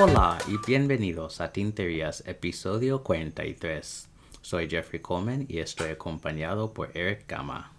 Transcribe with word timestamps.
Hola 0.00 0.38
y 0.46 0.56
bienvenidos 0.64 1.40
a 1.40 1.52
Tinterías, 1.52 2.22
episodio 2.26 3.02
43. 3.02 4.08
Soy 4.42 4.68
Jeffrey 4.68 5.00
Coleman 5.00 5.46
y 5.48 5.58
estoy 5.58 5.90
acompañado 5.90 6.72
por 6.72 6.96
Eric 6.96 7.24
Gama. 7.26 7.72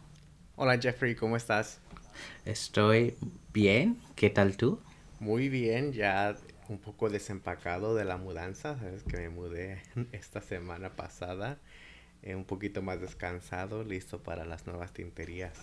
Hola 0.58 0.78
Jeffrey, 0.78 1.16
¿cómo 1.16 1.38
estás? 1.38 1.80
Estoy 2.44 3.16
bien, 3.54 4.02
¿qué 4.16 4.30
tal 4.30 4.58
tú? 4.58 4.82
Muy 5.20 5.48
bien, 5.48 5.94
ya 5.94 6.36
un 6.68 6.80
poco 6.80 7.10
desempacado 7.10 7.96
de 7.96 8.04
la 8.04 8.18
mudanza, 8.18 8.78
sabes 8.78 9.04
que 9.04 9.18
me 9.18 9.30
mudé 9.30 9.82
esta 10.12 10.42
semana 10.42 10.98
pasada, 10.98 11.58
eh, 12.24 12.36
un 12.36 12.46
poquito 12.46 12.82
más 12.82 13.02
descansado, 13.02 13.84
listo 13.84 14.20
para 14.20 14.46
las 14.46 14.68
nuevas 14.68 14.94
tinterías. 14.94 15.54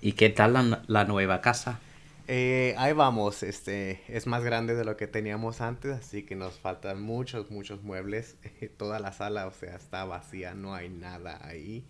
¿Y 0.00 0.12
qué 0.12 0.30
tal 0.30 0.52
la, 0.52 0.82
la 0.86 1.04
nueva 1.04 1.40
casa? 1.40 1.80
Eh, 2.26 2.74
ahí 2.78 2.94
vamos, 2.94 3.42
este 3.42 4.00
es 4.08 4.26
más 4.26 4.42
grande 4.42 4.74
de 4.74 4.86
lo 4.86 4.96
que 4.96 5.06
teníamos 5.06 5.60
antes, 5.60 5.92
así 5.92 6.22
que 6.22 6.36
nos 6.36 6.58
faltan 6.58 7.02
muchos, 7.02 7.50
muchos 7.50 7.82
muebles. 7.82 8.36
Toda 8.78 8.98
la 8.98 9.12
sala, 9.12 9.46
o 9.46 9.52
sea, 9.52 9.76
está 9.76 10.04
vacía, 10.04 10.54
no 10.54 10.74
hay 10.74 10.88
nada 10.88 11.38
ahí. 11.46 11.84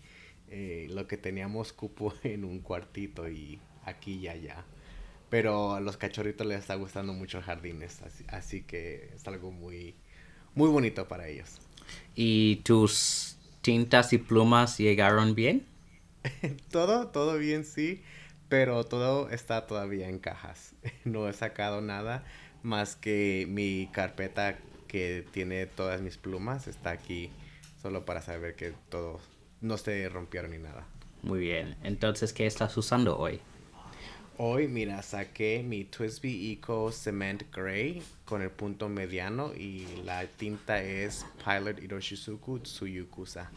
Eh, 0.49 0.87
lo 0.89 1.07
que 1.07 1.17
teníamos 1.17 1.73
cupo 1.73 2.13
en 2.23 2.43
un 2.43 2.59
cuartito 2.59 3.29
y 3.29 3.61
aquí 3.85 4.15
y 4.15 4.27
allá. 4.27 4.65
Pero 5.29 5.75
a 5.75 5.79
los 5.79 5.97
cachorritos 5.97 6.45
les 6.45 6.59
está 6.59 6.75
gustando 6.75 7.13
mucho 7.13 7.41
jardines, 7.41 8.01
así, 8.01 8.25
así 8.27 8.61
que 8.61 9.11
es 9.15 9.27
algo 9.27 9.51
muy, 9.51 9.95
muy 10.53 10.69
bonito 10.69 11.07
para 11.07 11.27
ellos. 11.27 11.61
¿Y 12.13 12.57
tus 12.57 13.37
tintas 13.65 14.13
y 14.13 14.19
plumas 14.19 14.77
llegaron 14.77 15.33
bien? 15.33 15.65
todo, 16.71 17.07
todo 17.07 17.37
bien, 17.37 17.65
sí 17.65 18.03
pero 18.49 18.83
todo 18.83 19.29
está 19.29 19.67
todavía 19.67 20.07
en 20.07 20.19
cajas. 20.19 20.73
No 21.03 21.27
he 21.27 21.33
sacado 21.33 21.81
nada 21.81 22.23
más 22.63 22.95
que 22.95 23.45
mi 23.49 23.89
carpeta 23.91 24.57
que 24.87 25.25
tiene 25.31 25.65
todas 25.65 26.01
mis 26.01 26.17
plumas 26.17 26.67
está 26.67 26.91
aquí 26.91 27.31
solo 27.81 28.05
para 28.05 28.21
saber 28.21 28.55
que 28.55 28.73
todo 28.89 29.19
no 29.61 29.77
se 29.77 30.07
rompieron 30.09 30.51
ni 30.51 30.57
nada. 30.57 30.85
Muy 31.21 31.39
bien. 31.39 31.75
Entonces, 31.83 32.33
¿qué 32.33 32.45
estás 32.45 32.77
usando 32.77 33.17
hoy? 33.17 33.39
Hoy, 34.37 34.67
mira, 34.67 35.01
saqué 35.01 35.63
mi 35.63 35.85
Twisby 35.85 36.51
Eco 36.51 36.91
Cement 36.91 37.43
Gray 37.53 38.03
con 38.25 38.41
el 38.41 38.49
punto 38.49 38.89
mediano 38.89 39.53
y 39.55 39.87
la 40.03 40.27
tinta 40.27 40.81
es 40.81 41.25
Pilot 41.43 41.81
Hiroshizuku 41.81 42.59
Tsuyukusa. 42.59 43.49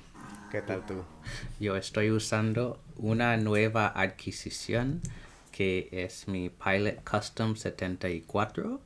¿Qué 0.53 0.62
tal 0.62 0.87
tú? 0.87 1.03
Yo 1.59 1.75
estoy 1.75 2.12
usando 2.12 2.81
una 2.97 3.37
nueva 3.37 3.89
adquisición 3.89 5.01
que 5.51 5.89
es 5.91 6.29
mi 6.29 6.48
Pilot 6.48 7.03
Custom 7.03 7.57
74 7.57 8.81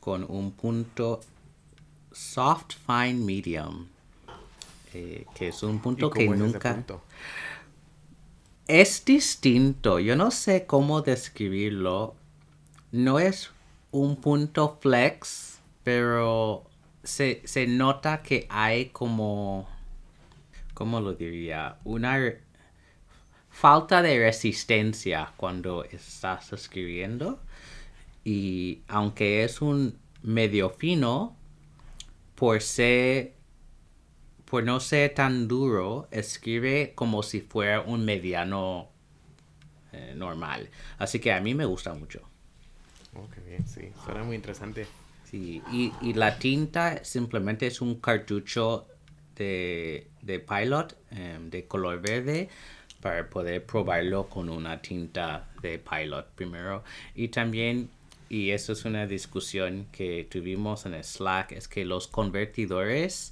con 0.00 0.24
un 0.24 0.52
punto 0.52 1.20
soft 2.10 2.72
fine 2.86 3.22
medium 3.22 3.88
eh, 4.94 5.26
que 5.34 5.48
es 5.48 5.62
un 5.62 5.78
punto 5.80 6.10
que 6.10 6.28
nunca 6.28 6.84
es 8.68 9.04
distinto 9.04 9.98
yo 9.98 10.16
no 10.16 10.30
sé 10.30 10.66
cómo 10.66 11.02
describirlo 11.02 12.14
no 12.90 13.18
es 13.18 13.50
un 13.90 14.16
punto 14.16 14.78
flex 14.80 15.60
pero 15.82 16.64
se, 17.02 17.42
se 17.44 17.66
nota 17.66 18.22
que 18.22 18.46
hay 18.48 18.86
como 18.86 19.66
¿cómo 20.74 21.00
lo 21.00 21.14
diría? 21.14 21.76
Una 21.84 22.18
falta 23.50 24.02
de 24.02 24.18
resistencia 24.18 25.32
cuando 25.36 25.84
estás 25.84 26.52
escribiendo. 26.52 27.40
Y 28.24 28.82
aunque 28.88 29.44
es 29.44 29.62
un 29.62 29.98
medio 30.22 30.70
fino, 30.70 31.36
por 32.34 32.60
ser 32.62 33.34
por 34.52 34.64
no 34.64 34.80
ser 34.80 35.14
tan 35.14 35.48
duro, 35.48 36.08
escribe 36.10 36.92
como 36.94 37.22
si 37.22 37.40
fuera 37.40 37.80
un 37.80 38.04
mediano 38.04 38.90
eh, 39.92 40.12
normal. 40.14 40.68
Así 40.98 41.20
que 41.20 41.32
a 41.32 41.40
mí 41.40 41.54
me 41.54 41.64
gusta 41.64 41.94
mucho. 41.94 42.20
Oh, 43.14 43.26
qué 43.34 43.40
bien, 43.48 43.66
sí. 43.66 43.88
Suena 44.04 44.22
muy 44.24 44.36
interesante. 44.36 44.86
Sí, 45.24 45.62
y, 45.72 45.90
y 46.02 46.12
la 46.12 46.38
tinta 46.38 47.02
simplemente 47.02 47.66
es 47.66 47.80
un 47.80 47.94
cartucho 47.94 48.86
de, 49.36 50.06
Pilot 50.22 50.98
em, 51.12 51.48
de 51.48 51.66
color 51.66 52.02
verde 52.02 52.50
para 53.00 53.30
poder 53.30 53.64
probarlo 53.64 54.28
con 54.28 54.50
una 54.50 54.82
tinta 54.82 55.48
de 55.62 55.78
Pilot 55.78 56.26
primero. 56.34 56.84
Y 57.14 57.28
también, 57.28 57.88
y 58.28 58.50
eso 58.50 58.74
es 58.74 58.84
una 58.84 59.06
discusión 59.06 59.86
que 59.92 60.28
tuvimos 60.30 60.84
en 60.84 60.92
el 60.92 61.04
Slack, 61.04 61.52
es 61.52 61.68
que 61.68 61.86
los 61.86 62.06
convertidores 62.06 63.31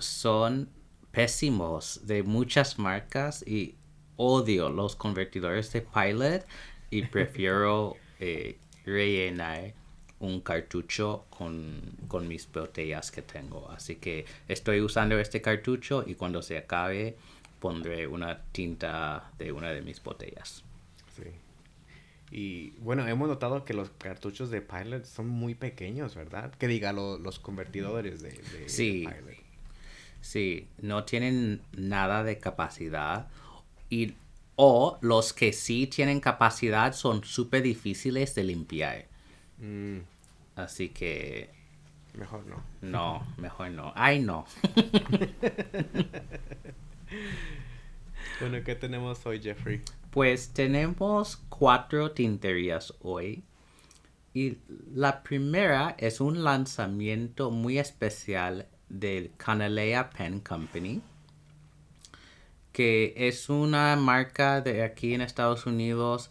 son 0.00 0.68
pésimos 1.12 2.06
de 2.06 2.22
muchas 2.22 2.78
marcas 2.78 3.46
y 3.46 3.76
odio 4.16 4.68
los 4.68 4.96
convertidores 4.96 5.72
de 5.72 5.80
Pilot 5.82 6.46
y 6.90 7.02
prefiero 7.02 7.96
eh, 8.20 8.58
rellenar 8.84 9.74
un 10.20 10.40
cartucho 10.40 11.26
con, 11.30 12.28
mis 12.28 12.50
botellas 12.50 13.10
que 13.10 13.22
tengo. 13.22 13.70
Así 13.70 13.96
que 13.96 14.26
estoy 14.48 14.80
usando 14.80 15.18
este 15.18 15.40
cartucho 15.40 16.04
y 16.06 16.14
cuando 16.14 16.42
se 16.42 16.58
acabe 16.58 17.16
pondré 17.60 18.06
una 18.06 18.42
tinta 18.52 19.30
de 19.38 19.52
una 19.52 19.70
de 19.70 19.82
mis 19.82 20.02
botellas. 20.02 20.64
Sí. 21.16 21.30
Y 22.30 22.70
bueno, 22.80 23.06
hemos 23.06 23.28
notado 23.28 23.64
que 23.64 23.74
los 23.74 23.90
cartuchos 23.90 24.50
de 24.50 24.60
Pilot 24.60 25.04
son 25.04 25.28
muy 25.28 25.54
pequeños, 25.54 26.14
¿verdad? 26.14 26.52
Que 26.54 26.66
diga 26.66 26.92
los 26.92 27.38
convertidores 27.38 28.20
de, 28.20 28.68
sí. 28.68 29.06
Pilot. 29.06 29.47
Sí, 30.20 30.68
no 30.78 31.04
tienen 31.04 31.62
nada 31.72 32.24
de 32.24 32.38
capacidad. 32.38 33.28
Y, 33.90 34.14
o 34.56 34.98
los 35.00 35.32
que 35.32 35.52
sí 35.52 35.86
tienen 35.86 36.20
capacidad 36.20 36.92
son 36.92 37.24
súper 37.24 37.62
difíciles 37.62 38.34
de 38.34 38.44
limpiar. 38.44 39.06
Mm. 39.58 39.98
Así 40.56 40.90
que... 40.90 41.50
Mejor 42.14 42.44
no. 42.46 42.62
No, 42.82 43.22
mejor 43.36 43.70
no. 43.70 43.92
Ay, 43.94 44.20
no. 44.20 44.44
bueno, 48.40 48.58
¿qué 48.64 48.74
tenemos 48.74 49.24
hoy, 49.24 49.40
Jeffrey? 49.40 49.82
Pues 50.10 50.48
tenemos 50.48 51.36
cuatro 51.48 52.10
tinterías 52.10 52.92
hoy. 53.00 53.44
Y 54.34 54.58
la 54.92 55.22
primera 55.22 55.94
es 55.98 56.20
un 56.20 56.44
lanzamiento 56.44 57.50
muy 57.50 57.78
especial 57.78 58.66
del 58.88 59.32
Canalea 59.36 60.10
Pen 60.10 60.40
Company, 60.40 61.00
que 62.72 63.14
es 63.16 63.48
una 63.48 63.96
marca 63.96 64.60
de 64.60 64.82
aquí 64.82 65.14
en 65.14 65.20
Estados 65.20 65.66
Unidos 65.66 66.30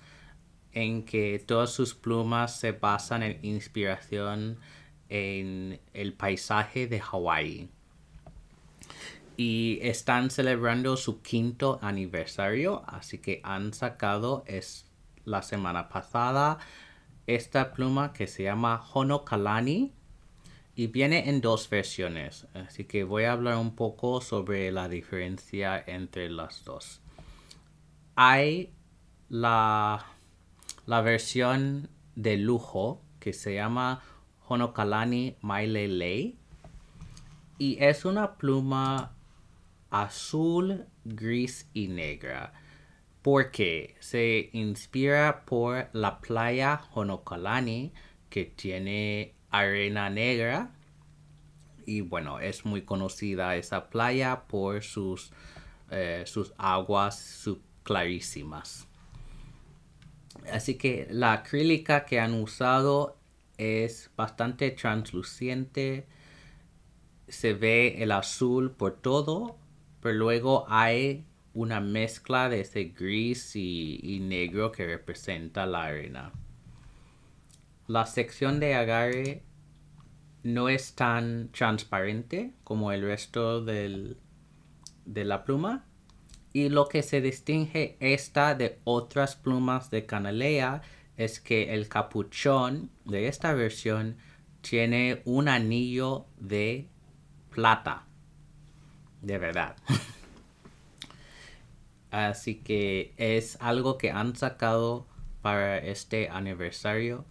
en 0.74 1.04
que 1.04 1.40
todas 1.40 1.72
sus 1.72 1.96
plumas 1.96 2.60
se 2.60 2.72
basan 2.72 3.24
en 3.24 3.40
inspiración 3.44 4.58
en 5.10 5.80
el 5.94 6.14
paisaje 6.14 6.88
de 6.88 7.00
Hawái. 7.00 7.70
Y 9.38 9.80
están 9.82 10.30
celebrando 10.32 10.98
su 10.98 11.22
quinto 11.22 11.80
aniversario, 11.82 12.84
así 12.88 13.20
que 13.20 13.40
han 13.44 13.74
sacado 13.74 14.44
es 14.48 14.86
la 15.26 15.42
semana 15.42 15.90
pasada 15.90 16.60
esta 17.28 17.74
pluma 17.74 18.14
que 18.14 18.26
se 18.26 18.44
llama 18.44 18.82
Honokalani 18.94 19.92
y 20.78 20.88
viene 20.88 21.28
en 21.28 21.42
dos 21.42 21.70
versiones, 21.70 22.48
así 22.54 22.86
que 22.86 23.04
voy 23.04 23.24
a 23.24 23.34
hablar 23.34 23.58
un 23.58 23.76
poco 23.76 24.22
sobre 24.22 24.72
la 24.72 24.88
diferencia 24.88 25.84
entre 25.86 26.30
las 26.30 26.64
dos. 26.64 27.02
Hay 28.16 28.72
la 29.28 30.06
la 30.88 31.02
versión 31.02 31.90
de 32.16 32.38
lujo 32.38 33.02
que 33.20 33.34
se 33.34 33.56
llama 33.56 34.02
Honokalani 34.48 35.36
Mailelei 35.42 36.38
y 37.58 37.84
es 37.84 38.06
una 38.06 38.38
pluma 38.38 39.16
azul, 39.90 40.86
gris 41.04 41.70
y 41.74 41.90
negra. 41.90 42.54
Porque 43.22 43.96
se 44.00 44.50
inspira 44.54 45.44
por 45.44 45.90
la 45.92 46.22
playa 46.22 46.82
Honokalani 46.94 47.92
que 48.30 48.46
tiene 48.46 49.34
arena 49.50 50.10
negra 50.10 50.72
y 51.86 52.02
bueno 52.02 52.40
es 52.40 52.66
muy 52.66 52.82
conocida 52.82 53.56
esa 53.56 53.90
playa 53.90 54.44
por 54.48 54.84
sus, 54.84 55.32
eh, 55.92 56.24
sus 56.26 56.54
aguas 56.58 57.50
clarísimas 57.84 58.88
Así 60.52 60.76
que 60.76 61.08
la 61.10 61.34
acrílica 61.34 62.06
que 62.06 62.20
han 62.20 62.34
usado 62.34 63.18
es 63.58 64.10
bastante 64.16 64.72
transluciente. 64.72 66.08
Se 67.28 67.54
ve 67.54 68.02
el 68.02 68.12
azul 68.12 68.72
por 68.72 69.02
todo, 69.02 69.58
pero 70.02 70.16
luego 70.16 70.66
hay 70.70 71.26
una 71.54 71.82
mezcla 71.82 72.50
de 72.50 72.62
ese 72.62 72.86
gris 72.86 73.56
y, 73.56 74.00
y 74.02 74.20
negro 74.20 74.72
que 74.72 74.86
representa 74.86 75.66
la 75.66 75.86
arena. 75.86 76.32
La 77.88 78.06
sección 78.06 78.60
de 78.60 78.76
agarre 78.76 79.44
no 80.44 80.68
es 80.68 80.94
tan 80.94 81.50
transparente 81.54 82.54
como 82.64 82.92
el 82.92 83.02
resto 83.02 83.64
del, 83.64 84.18
de 85.06 85.24
la 85.24 85.46
pluma. 85.46 85.86
Y 86.52 86.70
lo 86.70 86.88
que 86.88 87.02
se 87.02 87.22
distingue 87.22 87.96
esta 88.00 88.56
de 88.56 88.80
otras 88.84 89.36
plumas 89.36 89.90
de 89.90 90.06
canalea 90.06 90.82
es 91.16 91.40
que 91.40 91.74
el 91.74 91.88
capuchón 91.88 92.90
de 93.06 93.28
esta 93.28 93.54
versión 93.54 94.18
tiene 94.62 95.22
un 95.24 95.48
anillo 95.48 96.26
de 96.38 96.90
plata. 97.50 98.06
De 99.22 99.38
verdad. 99.38 99.78
Así 102.12 102.56
que 102.56 103.14
es 103.18 103.58
algo 103.62 103.98
que 103.98 104.12
han 104.12 104.36
sacado 104.36 105.08
para 105.42 105.78
este 105.78 106.30
aniversario. 106.30 107.26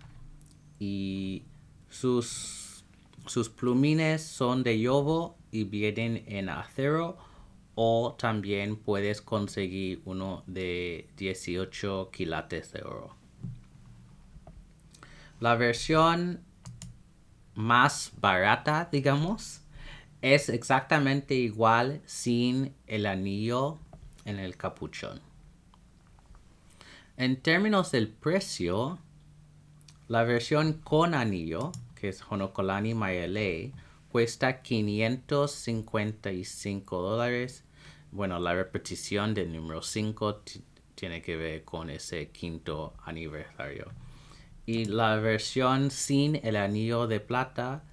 Y 0.79 1.45
sus, 1.89 2.85
sus 3.27 3.49
plumines 3.49 4.23
son 4.23 4.63
de 4.63 4.81
yobo 4.81 5.37
y 5.51 5.65
vienen 5.65 6.25
en 6.27 6.49
acero. 6.49 7.19
O 7.75 8.17
también 8.19 8.77
puedes 8.77 9.21
conseguir 9.21 10.01
uno 10.07 10.43
de 10.47 11.09
18 11.17 12.11
quilates 12.11 12.73
de 12.73 12.83
oro. 12.83 13.15
La 15.41 15.55
versión 15.57 16.41
más 17.55 18.13
barata, 18.19 18.89
digamos, 18.91 19.61
es 20.23 20.49
exactamente 20.49 21.35
igual 21.35 22.01
sin 22.07 22.75
el 22.87 23.07
anillo 23.07 23.79
en 24.25 24.39
el 24.39 24.57
capuchón. 24.57 25.21
En 27.17 27.41
términos 27.41 27.93
del 27.93 28.09
precio, 28.09 28.99
la 30.09 30.25
versión 30.25 30.73
con 30.75 31.15
anillo, 31.15 31.73
que 31.95 32.09
es 32.09 32.23
Honokolani 32.29 32.93
Mayale, 32.95 33.73
cuesta 34.11 34.61
555 34.63 37.03
dólares. 37.03 37.63
Bueno, 38.13 38.39
la 38.39 38.55
repetición 38.55 39.35
del 39.35 39.53
número 39.53 39.83
5 39.83 40.43
tiene 40.95 41.21
que 41.23 41.37
ver 41.37 41.65
con 41.65 41.91
ese 41.91 42.29
quinto 42.29 42.95
aniversario. 43.05 43.91
Y 44.65 44.85
la 44.87 45.17
versión 45.17 45.91
sin 45.91 46.37
el 46.37 46.55
anillo 46.57 47.07
de 47.07 47.21
plata 47.21 47.85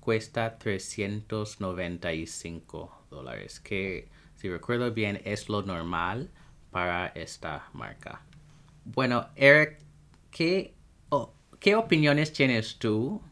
cuesta 0.00 0.58
395 0.58 3.06
dólares, 3.08 3.60
que 3.60 4.10
si 4.36 4.48
recuerdo 4.48 4.92
bien 4.92 5.22
es 5.24 5.48
lo 5.48 5.62
normal 5.62 6.28
para 6.70 7.06
esta 7.08 7.70
marca. 7.72 8.20
Bueno, 8.84 9.28
Eric, 9.36 9.78
¿qué, 10.32 10.74
¿qué 11.62 11.76
opiniones 11.76 12.32
tienes 12.32 12.76
tú 12.78 13.22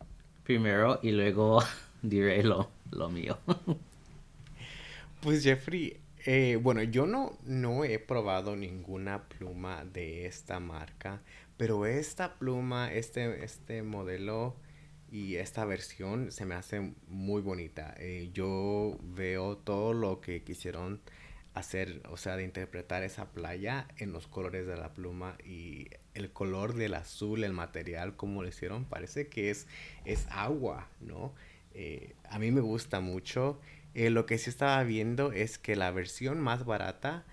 primero 0.44 1.00
y 1.02 1.10
luego 1.10 1.62
diré 2.02 2.44
lo, 2.44 2.70
lo 2.92 3.10
mío? 3.10 3.38
pues 5.20 5.42
Jeffrey, 5.42 6.00
eh, 6.24 6.56
bueno, 6.62 6.82
yo 6.84 7.06
no, 7.06 7.36
no 7.44 7.84
he 7.84 7.98
probado 7.98 8.54
ninguna 8.54 9.28
pluma 9.28 9.84
de 9.84 10.26
esta 10.26 10.60
marca, 10.60 11.22
pero 11.56 11.86
esta 11.86 12.38
pluma, 12.38 12.92
este, 12.92 13.44
este 13.44 13.82
modelo 13.82 14.54
y 15.10 15.34
esta 15.36 15.64
versión 15.64 16.30
se 16.30 16.46
me 16.46 16.54
hace 16.54 16.94
muy 17.08 17.42
bonita. 17.42 17.94
Eh, 17.98 18.30
yo 18.32 18.96
veo 19.02 19.56
todo 19.56 19.92
lo 19.92 20.20
que 20.20 20.44
quisieron 20.44 21.00
hacer, 21.54 22.00
o 22.08 22.16
sea, 22.16 22.36
de 22.36 22.44
interpretar 22.44 23.02
esa 23.02 23.32
playa 23.32 23.88
en 23.96 24.12
los 24.12 24.28
colores 24.28 24.68
de 24.68 24.76
la 24.76 24.94
pluma 24.94 25.36
y 25.44 25.88
el 26.14 26.32
color 26.32 26.74
del 26.74 26.94
azul, 26.94 27.44
el 27.44 27.52
material, 27.52 28.16
como 28.16 28.42
lo 28.42 28.48
hicieron, 28.48 28.84
parece 28.84 29.28
que 29.28 29.50
es, 29.50 29.66
es 30.04 30.26
agua, 30.30 30.88
¿no? 31.00 31.34
Eh, 31.74 32.14
a 32.28 32.38
mí 32.38 32.50
me 32.50 32.60
gusta 32.60 33.00
mucho. 33.00 33.60
Eh, 33.94 34.10
lo 34.10 34.26
que 34.26 34.38
sí 34.38 34.50
estaba 34.50 34.82
viendo 34.84 35.32
es 35.32 35.58
que 35.58 35.76
la 35.76 35.90
versión 35.90 36.40
más 36.40 36.64
barata 36.64 37.24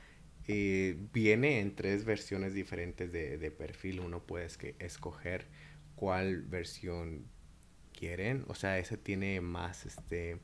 eh, 0.48 0.98
viene 1.14 1.60
en 1.60 1.76
tres 1.76 2.06
versiones 2.06 2.54
diferentes 2.54 3.12
de, 3.12 3.52
perfil. 3.52 4.00
Uno 4.00 4.24
puede 4.24 4.48
escoger 4.80 5.48
cuál 5.96 6.44
versión 6.44 7.26
quieren. 7.94 8.46
O 8.48 8.56
sea, 8.56 8.78
ese 8.80 8.98
tiene 8.98 9.42
más 9.42 9.86
este, 9.86 10.40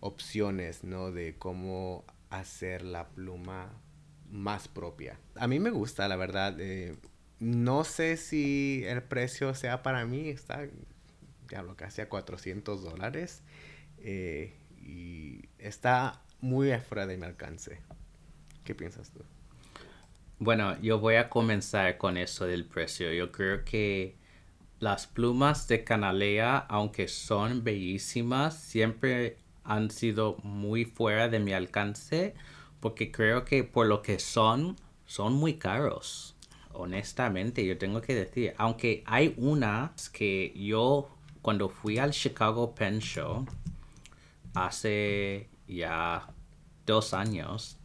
opciones, 0.00 0.84
¿no? 0.84 1.12
De 1.12 1.36
cómo 1.38 2.04
hacer 2.30 2.82
la 2.82 3.08
pluma 3.08 3.72
más 4.30 4.68
propia. 4.68 5.18
A 5.36 5.46
mí 5.46 5.58
me 5.58 5.70
gusta, 5.70 6.06
la 6.08 6.16
verdad. 6.16 6.58
No 7.40 7.84
sé 7.84 8.16
si 8.16 8.82
el 8.86 9.02
precio 9.02 9.54
sea 9.54 9.82
para 9.82 10.04
mí. 10.04 10.28
Está, 10.28 10.66
ya 11.50 11.62
lo 11.62 11.76
casi 11.76 12.00
a 12.00 12.08
400 12.08 12.82
dólares. 12.82 13.42
Eh, 13.98 14.56
y 14.80 15.48
está 15.58 16.22
muy 16.40 16.72
afuera 16.72 17.06
de 17.06 17.16
mi 17.16 17.26
alcance. 17.26 17.80
¿Qué 18.64 18.74
piensas 18.74 19.10
tú? 19.10 19.20
Bueno, 20.38 20.80
yo 20.80 21.00
voy 21.00 21.16
a 21.16 21.28
comenzar 21.28 21.98
con 21.98 22.16
eso 22.16 22.46
del 22.46 22.64
precio. 22.64 23.12
Yo 23.12 23.32
creo 23.32 23.64
que 23.64 24.16
las 24.78 25.06
plumas 25.06 25.66
de 25.66 25.82
canalea, 25.82 26.58
aunque 26.58 27.08
son 27.08 27.64
bellísimas, 27.64 28.56
siempre 28.56 29.38
han 29.64 29.90
sido 29.90 30.36
muy 30.44 30.84
fuera 30.84 31.28
de 31.28 31.40
mi 31.40 31.52
alcance 31.52 32.34
porque 32.80 33.10
creo 33.10 33.44
que 33.44 33.64
por 33.64 33.86
lo 33.86 34.02
que 34.02 34.18
son, 34.18 34.76
son 35.06 35.34
muy 35.34 35.54
caros. 35.54 36.36
Honestamente, 36.72 37.64
yo 37.66 37.78
tengo 37.78 38.00
que 38.00 38.14
decir, 38.14 38.54
aunque 38.58 39.02
hay 39.06 39.34
unas 39.36 40.08
que 40.08 40.52
yo 40.56 41.08
cuando 41.42 41.68
fui 41.68 41.98
al 41.98 42.10
Chicago 42.10 42.74
Pen 42.74 42.98
Show 43.00 43.46
hace 44.54 45.48
ya 45.66 46.28
dos 46.86 47.14
años, 47.14 47.78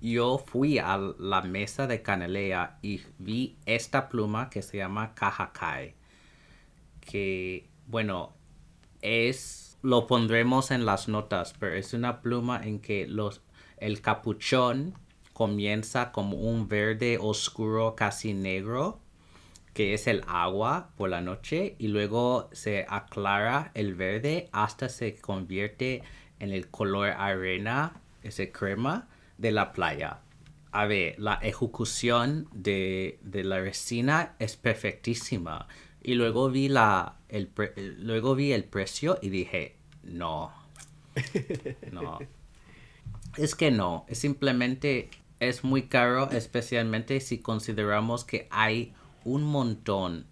yo 0.00 0.38
fui 0.38 0.78
a 0.78 0.96
la 0.96 1.42
mesa 1.42 1.86
de 1.86 2.02
Canelea 2.02 2.78
y 2.82 3.02
vi 3.18 3.56
esta 3.66 4.08
pluma 4.08 4.50
que 4.50 4.62
se 4.62 4.78
llama 4.78 5.14
Kahakai. 5.14 5.94
Que, 7.00 7.68
bueno, 7.86 8.32
es, 9.00 9.78
lo 9.82 10.06
pondremos 10.06 10.70
en 10.70 10.84
las 10.86 11.08
notas, 11.08 11.54
pero 11.58 11.74
es 11.74 11.94
una 11.94 12.20
pluma 12.20 12.60
en 12.64 12.80
que 12.80 13.06
los, 13.06 13.42
el 13.76 14.00
capuchón 14.00 14.94
comienza 15.32 16.12
como 16.12 16.36
un 16.36 16.68
verde 16.68 17.18
oscuro 17.20 17.94
casi 17.96 18.34
negro, 18.34 19.00
que 19.74 19.94
es 19.94 20.06
el 20.06 20.22
agua 20.26 20.90
por 20.96 21.10
la 21.10 21.20
noche, 21.20 21.76
y 21.78 21.88
luego 21.88 22.48
se 22.52 22.84
aclara 22.88 23.70
el 23.74 23.94
verde 23.94 24.48
hasta 24.52 24.88
se 24.88 25.16
convierte 25.16 26.02
en 26.38 26.50
el 26.50 26.68
color 26.68 27.08
arena, 27.10 28.00
ese 28.22 28.52
crema 28.52 29.08
de 29.38 29.52
la 29.52 29.72
playa. 29.72 30.20
A 30.72 30.86
ver, 30.86 31.14
la 31.18 31.34
ejecución 31.34 32.48
de, 32.52 33.18
la 33.22 33.60
resina 33.60 34.34
es 34.38 34.56
perfectísima. 34.56 35.68
Y 36.02 36.14
luego 36.14 36.50
vi, 36.50 36.68
la, 36.68 37.16
el 37.28 37.50
luego 37.98 38.34
vi 38.34 38.52
el 38.52 38.64
precio 38.64 39.18
y 39.22 39.28
dije, 39.28 39.76
no, 40.02 40.52
no. 41.90 42.18
Es 43.38 43.54
que 43.54 43.70
no, 43.70 44.04
es 44.08 44.18
simplemente 44.18 45.08
es 45.42 45.64
muy 45.64 45.82
caro, 45.88 46.30
especialmente 46.30 47.18
si 47.18 47.38
consideramos 47.38 48.24
que 48.24 48.46
hay 48.52 48.94
un 49.24 49.42
montón 49.42 50.26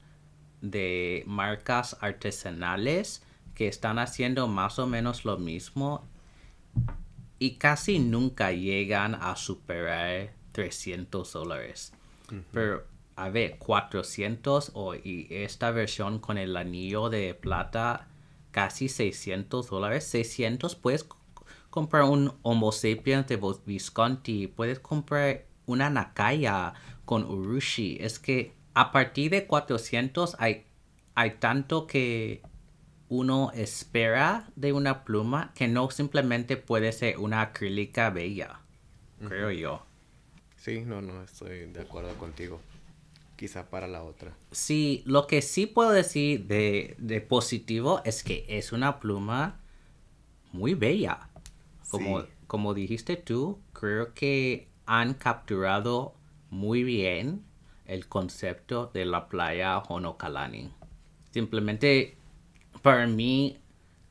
de 0.61 1.25
marcas 1.27 1.97
artesanales 2.01 3.25
que 3.55 3.67
están 3.67 3.99
haciendo 3.99 4.47
más 4.47 4.79
o 4.79 4.87
menos 4.87 5.25
lo 5.25 5.37
mismo 5.37 6.07
y 7.41 7.57
casi 7.57 7.99
nunca 7.99 8.53
llegan 8.53 9.17
a 9.17 9.35
superar 9.35 10.33
300 10.53 11.33
dólares. 11.33 11.93
Pero, 12.53 12.85
a 13.17 13.31
ver, 13.31 13.59
400 13.59 14.71
o, 14.75 14.95
y 14.95 15.27
esta 15.31 15.73
versión 15.73 16.21
con 16.21 16.39
el 16.39 16.57
anillo 16.57 17.11
de 17.11 17.35
plata, 17.35 18.07
casi 18.53 18.89
600 18.89 19.71
dólares. 19.71 20.05
600 20.05 20.77
puedes 20.77 21.03
comprar 21.71 22.05
un 22.05 22.35
Homo 22.43 22.73
sapiens 22.73 23.27
de 23.27 23.41
Visconti, 23.65 24.49
puedes 24.49 24.81
comprar 24.81 25.47
una 25.67 25.89
Nakaya 25.89 26.75
con 27.05 27.25
Urushi. 27.25 27.99
Es 28.01 28.19
que 28.19 28.53
a 28.75 28.93
partir 28.93 29.31
de 29.31 29.47
400 29.47 30.37
hay, 30.39 30.67
hay 31.15 31.33
tanto 31.39 31.87
que 31.87 32.43
uno 33.09 33.51
espera 33.55 34.49
de 34.55 34.73
una 34.73 35.05
pluma 35.05 35.53
que 35.55 35.67
no 35.67 35.91
simplemente 35.91 36.57
puede 36.57 36.93
ser 36.93 37.19
una 37.19 37.43
acrílica 37.43 38.11
bella, 38.11 38.61
creo 39.27 39.51
yo. 39.51 39.83
Sí, 40.57 40.83
no, 40.87 41.01
no, 41.01 41.23
estoy 41.23 41.67
de 41.67 41.81
acuerdo 41.81 42.15
contigo. 42.17 42.61
Quizá 43.35 43.71
para 43.71 43.89
la 43.89 44.03
otra. 44.03 44.35
Sí, 44.51 45.03
lo 45.07 45.27
que 45.27 45.41
sí 45.41 45.67
puedo 45.67 45.91
decir 45.91 46.47
de, 46.47 47.27
positivo 47.27 48.03
es 48.05 48.23
que 48.23 48.45
es 48.47 48.71
una 48.71 49.01
pluma 49.01 49.59
muy 50.53 50.75
bella. 50.75 51.30
Como, 51.91 52.25
como 52.47 52.75
dijiste 52.75 53.17
tú, 53.17 53.61
creo 53.73 54.15
que 54.15 54.69
han 54.87 55.15
capturado 55.15 56.15
muy 56.51 56.83
bien 56.85 57.45
el 57.87 58.07
concepto 58.07 58.91
de 58.93 59.05
la 59.05 59.29
playa 59.29 59.79
Honokalani. 59.79 60.71
Simplemente 61.31 62.17
para 62.83 63.07
mí 63.07 63.59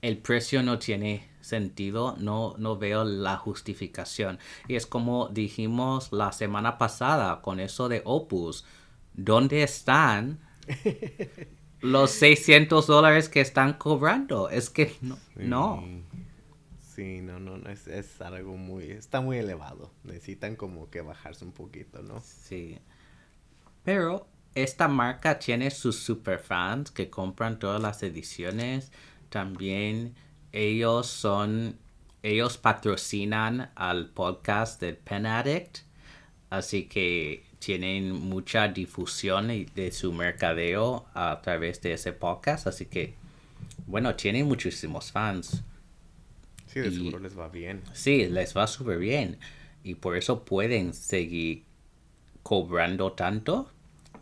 el 0.01 0.17
precio 0.17 0.63
no 0.63 0.79
tiene 0.79 1.29
sentido, 1.41 2.15
no, 2.19 2.55
no 2.57 2.77
veo 2.77 3.03
la 3.03 3.37
justificación. 3.37 4.39
Y 4.67 4.75
es 4.75 4.85
como 4.85 5.29
dijimos 5.29 6.11
la 6.11 6.31
semana 6.31 6.77
pasada 6.77 7.41
con 7.41 7.59
eso 7.59 7.89
de 7.89 8.01
Opus. 8.05 8.65
¿Dónde 9.13 9.63
están 9.63 10.39
los 11.81 12.11
600 12.11 12.87
dólares 12.87 13.29
que 13.29 13.41
están 13.41 13.73
cobrando? 13.73 14.49
Es 14.49 14.69
que 14.69 14.95
no. 15.01 15.15
Sí. 15.15 15.43
no. 15.43 15.83
Sí, 16.99 17.21
no, 17.21 17.39
no, 17.39 17.57
no, 17.57 17.69
es, 17.69 17.87
es 17.87 18.19
algo 18.19 18.57
muy, 18.57 18.91
está 18.91 19.21
muy 19.21 19.37
elevado. 19.37 19.89
Necesitan 20.03 20.57
como 20.57 20.89
que 20.89 20.99
bajarse 20.99 21.45
un 21.45 21.53
poquito, 21.53 22.03
¿no? 22.03 22.19
Sí. 22.19 22.77
Pero 23.85 24.27
esta 24.53 24.89
marca 24.89 25.39
tiene 25.39 25.71
sus 25.71 25.95
superfans 25.95 26.91
que 26.91 27.09
compran 27.09 27.57
todas 27.57 27.81
las 27.81 28.03
ediciones. 28.03 28.91
También 29.29 30.13
ellos 30.51 31.07
son, 31.07 31.79
ellos 32.21 32.57
patrocinan 32.57 33.71
al 33.75 34.09
podcast 34.09 34.81
del 34.81 34.97
Pen 34.97 35.25
Addict. 35.25 35.77
Así 36.49 36.83
que 36.89 37.45
tienen 37.59 38.11
mucha 38.11 38.67
difusión 38.67 39.47
de 39.47 39.91
su 39.93 40.11
mercadeo 40.11 41.05
a 41.13 41.39
través 41.41 41.81
de 41.81 41.93
ese 41.93 42.11
podcast. 42.11 42.67
Así 42.67 42.87
que, 42.87 43.13
bueno, 43.87 44.15
tienen 44.15 44.45
muchísimos 44.45 45.13
fans. 45.13 45.63
Sí, 46.69 46.79
de 46.81 46.89
Y- 46.89 46.95
seguro 46.95 47.19
les 47.19 47.37
va 47.37 47.49
bien. 47.49 47.81
Sí, 47.93 48.27
les 48.27 48.55
va 48.55 48.67
súper 48.67 48.99
bien. 48.99 49.39
Y 49.83 49.95
por 49.95 50.15
eso 50.17 50.45
pueden 50.45 50.93
seguir 50.93 51.63
cobrando 52.43 53.13
tanto. 53.13 53.71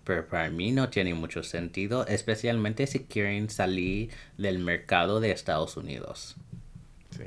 Pero 0.04 0.28
para 0.28 0.50
mí 0.50 0.72
no 0.72 0.90
tiene 0.90 1.14
mucho 1.14 1.44
sentido, 1.44 2.08
especialmente 2.08 2.88
si 2.88 3.04
quieren 3.06 3.50
salir 3.50 4.10
del 4.38 4.60
mercado 4.60 5.20
de 5.20 5.32
Estados 5.32 5.76
Unidos. 5.76 6.38
Sí. 7.12 7.24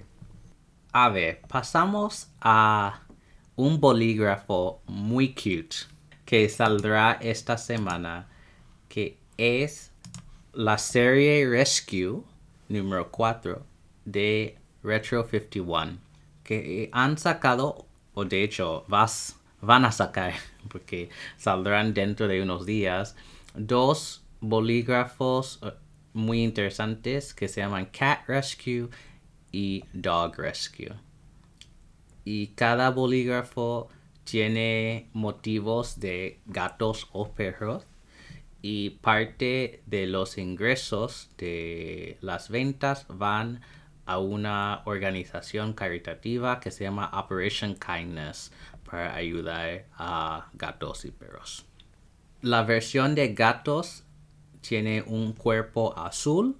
A 0.93 1.11
ver, 1.11 1.43
pasamos 1.49 2.29
a 2.41 3.03
un 3.57 3.81
bolígrafo 3.81 4.81
muy 4.87 5.35
cute 5.35 5.77
que 6.25 6.49
saldrá 6.49 7.19
esta 7.21 7.59
semana, 7.59 8.29
que 8.89 9.19
es 9.37 9.93
la 10.55 10.79
serie 10.79 11.47
Rescue 11.49 12.23
número 12.69 13.11
4 13.11 13.67
de 14.07 14.57
Retro 14.82 15.26
51, 15.28 15.99
que 16.42 16.88
han 16.92 17.18
sacado, 17.18 17.87
o 18.14 18.25
de 18.25 18.42
hecho 18.42 18.84
vas, 18.88 19.38
van 19.60 19.84
a 19.84 19.92
sacar, 19.92 20.34
porque 20.68 21.10
saldrán 21.37 21.94
dentro 21.94 22.28
de 22.28 22.42
unos 22.42 22.66
días, 22.66 23.16
dos 23.54 24.25
bolígrafos 24.40 25.60
eh, 25.62 25.72
muy 26.12 26.42
interesantes 26.42 27.34
que 27.34 27.49
se 27.49 27.60
llaman 27.60 27.87
Cat 27.87 28.26
Rescue 28.26 28.88
y 29.52 29.84
Dog 29.92 30.37
Rescue. 30.38 30.94
Y 32.25 32.49
cada 32.49 32.90
bolígrafo 32.90 33.88
tiene 34.25 35.08
motivos 35.12 35.99
de 36.00 36.40
gatos 36.46 37.08
o 37.12 37.32
perros 37.32 37.84
y 38.62 38.90
parte 38.90 39.82
de 39.87 40.06
los 40.06 40.38
ingresos 40.38 41.30
de 41.38 42.18
las 42.20 42.50
ventas 42.50 43.06
van 43.08 43.56
a 43.56 43.79
una 44.19 44.83
organización 44.85 45.73
caritativa 45.73 46.61
que 46.61 46.71
se 46.71 46.85
llama 46.85 47.11
Operation 47.12 47.75
Kindness 47.75 48.52
para 48.88 49.14
ayudar 49.14 49.87
a 49.97 50.49
gatos 50.55 51.05
y 51.05 51.11
perros. 51.11 51.67
La 52.43 52.62
versión 52.62 53.14
de 53.14 53.35
gatos 53.35 54.05
tiene 54.61 55.02
un 55.07 55.33
cuerpo 55.33 55.97
azul 55.99 56.57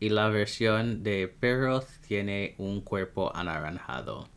y 0.00 0.08
la 0.08 0.28
versión 0.28 1.02
de 1.02 1.28
perros 1.28 1.86
tiene 2.06 2.54
un 2.58 2.80
cuerpo 2.80 3.34
anaranjado. 3.34 4.28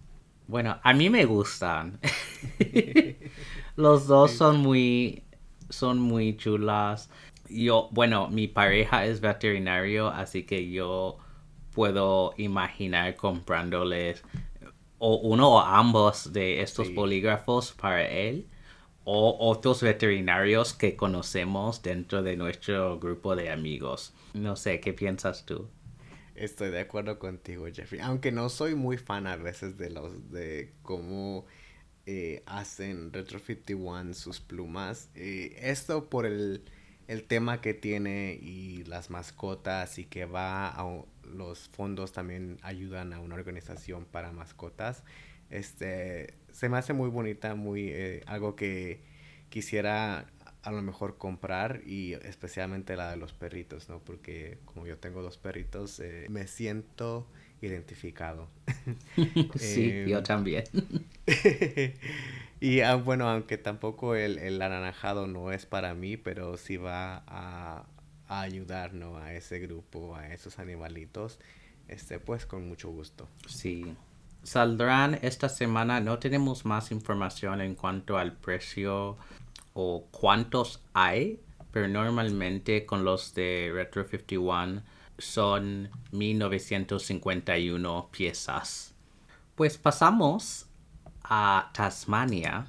Bueno, 0.47 0.79
a 0.81 0.93
mí 0.93 1.09
me 1.09 1.25
gustan. 1.25 1.99
Los 3.75 4.07
dos 4.07 4.31
son 4.31 4.57
muy 4.57 5.23
son 5.69 5.99
muy 5.99 6.37
chulas. 6.37 7.09
Yo, 7.49 7.89
bueno, 7.91 8.29
mi 8.29 8.47
pareja 8.47 9.05
es 9.05 9.21
veterinario, 9.21 10.09
así 10.09 10.43
que 10.43 10.69
yo 10.69 11.17
puedo 11.77 12.33
imaginar 12.37 13.15
comprándoles 13.15 14.23
o 14.97 15.17
uno 15.17 15.49
o 15.55 15.59
ambos 15.59 16.33
de 16.33 16.61
estos 16.63 16.87
Sí. 16.87 16.93
bolígrafos 16.93 17.71
para 17.73 18.03
él 18.09 18.47
o 19.03 19.37
otros 19.39 19.83
veterinarios 19.83 20.73
que 20.73 20.95
conocemos 20.95 21.83
dentro 21.83 22.23
de 22.23 22.35
nuestro 22.35 22.99
grupo 22.99 23.35
de 23.35 23.51
amigos. 23.51 24.13
No 24.33 24.55
sé, 24.55 24.79
¿qué 24.79 24.93
piensas 24.93 25.45
tú? 25.45 25.69
Estoy 26.35 26.71
de 26.71 26.79
acuerdo 26.79 27.19
contigo, 27.19 27.67
Jeffrey. 27.71 28.01
Aunque 28.01 28.31
no 28.31 28.49
soy 28.49 28.73
muy 28.73 28.97
fan 28.97 29.27
a 29.27 29.35
veces 29.37 29.77
de 29.77 29.89
los 29.91 30.31
de 30.31 30.73
cómo 30.81 31.45
eh, 32.07 32.41
hacen 32.47 33.13
Retro 33.13 33.39
51 33.39 34.13
sus 34.15 34.39
plumas. 34.39 35.09
Eh, 35.15 35.55
esto 35.61 36.09
por 36.09 36.25
el, 36.25 36.63
el 37.07 37.23
tema 37.23 37.61
que 37.61 37.73
tiene 37.73 38.37
y 38.41 38.83
las 38.85 39.09
mascotas 39.11 39.99
y 39.99 40.05
que 40.05 40.25
va 40.25 40.67
a 40.69 40.85
los 41.27 41.69
fondos 41.69 42.11
también 42.11 42.57
ayudan 42.61 43.13
a 43.13 43.19
una 43.19 43.35
organización 43.35 44.05
para 44.05 44.31
mascotas. 44.31 45.03
Este 45.49 46.33
se 46.51 46.69
me 46.69 46.77
hace 46.77 46.93
muy 46.93 47.09
bonita, 47.09 47.55
muy 47.55 47.89
eh, 47.89 48.23
algo 48.25 48.55
que 48.55 49.01
quisiera 49.49 50.27
a 50.63 50.71
lo 50.71 50.81
mejor 50.81 51.17
comprar 51.17 51.81
y 51.85 52.13
especialmente 52.13 52.95
la 52.97 53.11
de 53.11 53.17
los 53.17 53.31
perritos, 53.31 53.87
¿no? 53.89 53.99
Porque 53.99 54.57
como 54.65 54.85
yo 54.85 54.97
tengo 54.97 55.21
dos 55.21 55.37
perritos, 55.37 55.99
eh, 55.99 56.25
me 56.29 56.47
siento 56.47 57.27
identificado. 57.61 58.49
sí, 59.55 59.91
Em, 59.91 60.07
yo 60.09 60.23
también. 60.23 60.65
y 62.59 62.81
ah, 62.81 62.95
bueno, 62.95 63.29
aunque 63.29 63.57
tampoco 63.57 64.15
el, 64.15 64.39
el 64.39 64.61
anaranjado 64.61 65.27
no 65.27 65.51
es 65.51 65.65
para 65.65 65.93
mí, 65.93 66.17
pero 66.17 66.57
sí 66.57 66.77
va 66.77 67.23
a, 67.27 67.85
a 68.27 68.41
ayudar, 68.41 68.93
¿no? 68.93 69.17
A 69.17 69.33
ese 69.33 69.59
grupo, 69.59 70.15
a 70.15 70.33
esos 70.33 70.59
animalitos, 70.59 71.39
este, 71.87 72.19
pues 72.19 72.45
con 72.45 72.67
mucho 72.67 72.89
gusto. 72.89 73.27
Sí. 73.47 73.85
Saldrán 74.43 75.19
esta 75.21 75.49
semana. 75.49 75.99
No 75.99 76.19
tenemos 76.19 76.65
más 76.65 76.91
información 76.91 77.61
en 77.61 77.75
cuanto 77.75 78.17
al 78.17 78.33
precio 78.33 79.17
o 79.73 80.07
cuántos 80.11 80.81
hay, 80.93 81.39
pero 81.71 81.87
normalmente 81.87 82.85
con 82.85 83.03
los 83.03 83.33
de 83.33 83.71
Retro 83.73 84.07
51 84.07 84.83
son 85.17 85.89
1951 86.11 88.09
piezas. 88.11 88.93
Pues 89.55 89.77
pasamos 89.77 90.67
a 91.23 91.71
Tasmania 91.73 92.67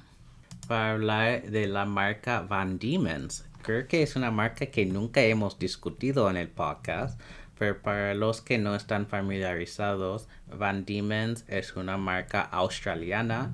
para 0.67 0.93
hablar 0.93 1.49
de 1.49 1.67
la 1.67 1.85
marca 1.85 2.41
Van 2.41 2.77
Diemen's. 2.77 3.48
Creo 3.61 3.87
que 3.87 4.03
es 4.03 4.15
una 4.15 4.31
marca 4.31 4.67
que 4.67 4.85
nunca 4.85 5.21
hemos 5.21 5.59
discutido 5.59 6.29
en 6.29 6.37
el 6.37 6.47
podcast, 6.47 7.19
pero 7.57 7.81
para 7.81 8.13
los 8.13 8.41
que 8.41 8.57
no 8.57 8.73
están 8.73 9.05
familiarizados, 9.05 10.27
Van 10.47 10.85
Diemen's 10.85 11.43
es 11.47 11.75
una 11.75 11.97
marca 11.97 12.41
australiana 12.41 13.53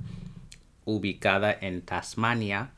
ubicada 0.85 1.51
en 1.51 1.81
Tasmania, 1.81 2.71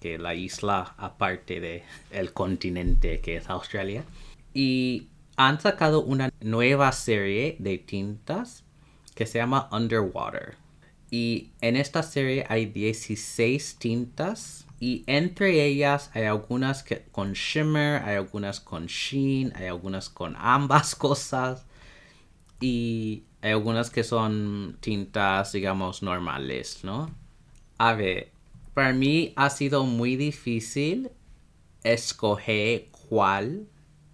que 0.00 0.16
es 0.16 0.20
la 0.20 0.34
isla 0.34 0.94
aparte 0.98 1.60
del 1.60 1.82
el 2.10 2.32
continente 2.32 3.20
que 3.20 3.36
es 3.36 3.48
Australia. 3.48 4.04
Y 4.52 5.06
han 5.36 5.60
sacado 5.60 6.02
una 6.02 6.30
nueva 6.40 6.90
serie 6.90 7.56
de 7.60 7.78
tintas 7.78 8.64
que 9.14 9.26
se 9.26 9.38
llama 9.38 9.68
Underwater. 9.70 10.56
Y 11.10 11.50
en 11.60 11.76
esta 11.76 12.02
serie 12.02 12.44
hay 12.48 12.66
16 12.66 13.76
tintas 13.78 14.66
y 14.82 15.04
entre 15.06 15.64
ellas 15.64 16.10
hay 16.12 16.24
algunas 16.24 16.82
que 16.82 17.04
con 17.12 17.34
shimmer, 17.34 18.02
hay 18.02 18.16
algunas 18.16 18.58
con 18.58 18.86
sheen, 18.86 19.52
hay 19.54 19.66
algunas 19.66 20.08
con 20.08 20.34
ambas 20.36 20.96
cosas 20.96 21.64
y 22.60 23.22
hay 23.42 23.52
algunas 23.52 23.90
que 23.90 24.02
son 24.02 24.78
tintas, 24.80 25.52
digamos, 25.52 26.02
normales, 26.02 26.80
¿no? 26.82 27.14
A 27.78 27.94
ver, 27.94 28.32
para 28.74 28.92
mí 28.92 29.32
ha 29.36 29.50
sido 29.50 29.84
muy 29.84 30.16
difícil 30.16 31.12
escoger 31.84 32.88
cuál 33.08 33.68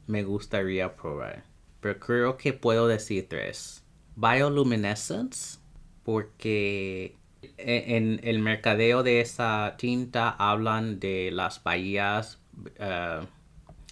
me 0.06 0.22
gustaría 0.22 0.96
probar. 0.96 1.44
Pero 1.80 1.98
creo 1.98 2.36
que 2.36 2.52
puedo 2.52 2.88
decir 2.88 3.26
tres. 3.26 3.84
Bioluminescence, 4.16 5.60
porque 6.02 7.17
en 7.58 8.20
el 8.24 8.38
mercadeo 8.40 9.02
de 9.02 9.20
esa 9.20 9.74
tinta 9.78 10.30
hablan 10.30 10.98
de 11.00 11.30
las 11.32 11.62
bahías 11.62 12.40
eh, 12.78 13.20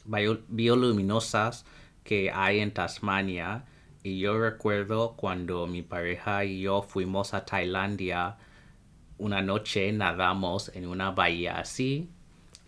bio- 0.05 0.41
bioluminosas 0.49 1.65
que 2.05 2.31
hay 2.33 2.61
en 2.61 2.73
Tasmania 2.73 3.65
Y 4.03 4.19
yo 4.21 4.39
recuerdo 4.39 5.15
cuando 5.17 5.67
mi 5.67 5.83
pareja 5.83 6.45
y 6.45 6.61
yo 6.63 6.83
fuimos 6.83 7.35
a 7.35 7.45
Tailandia, 7.45 8.37
una 9.19 9.43
noche 9.43 9.93
nadamos 9.93 10.71
en 10.75 10.87
una 10.87 11.11
bahía 11.11 11.59
así. 11.59 12.11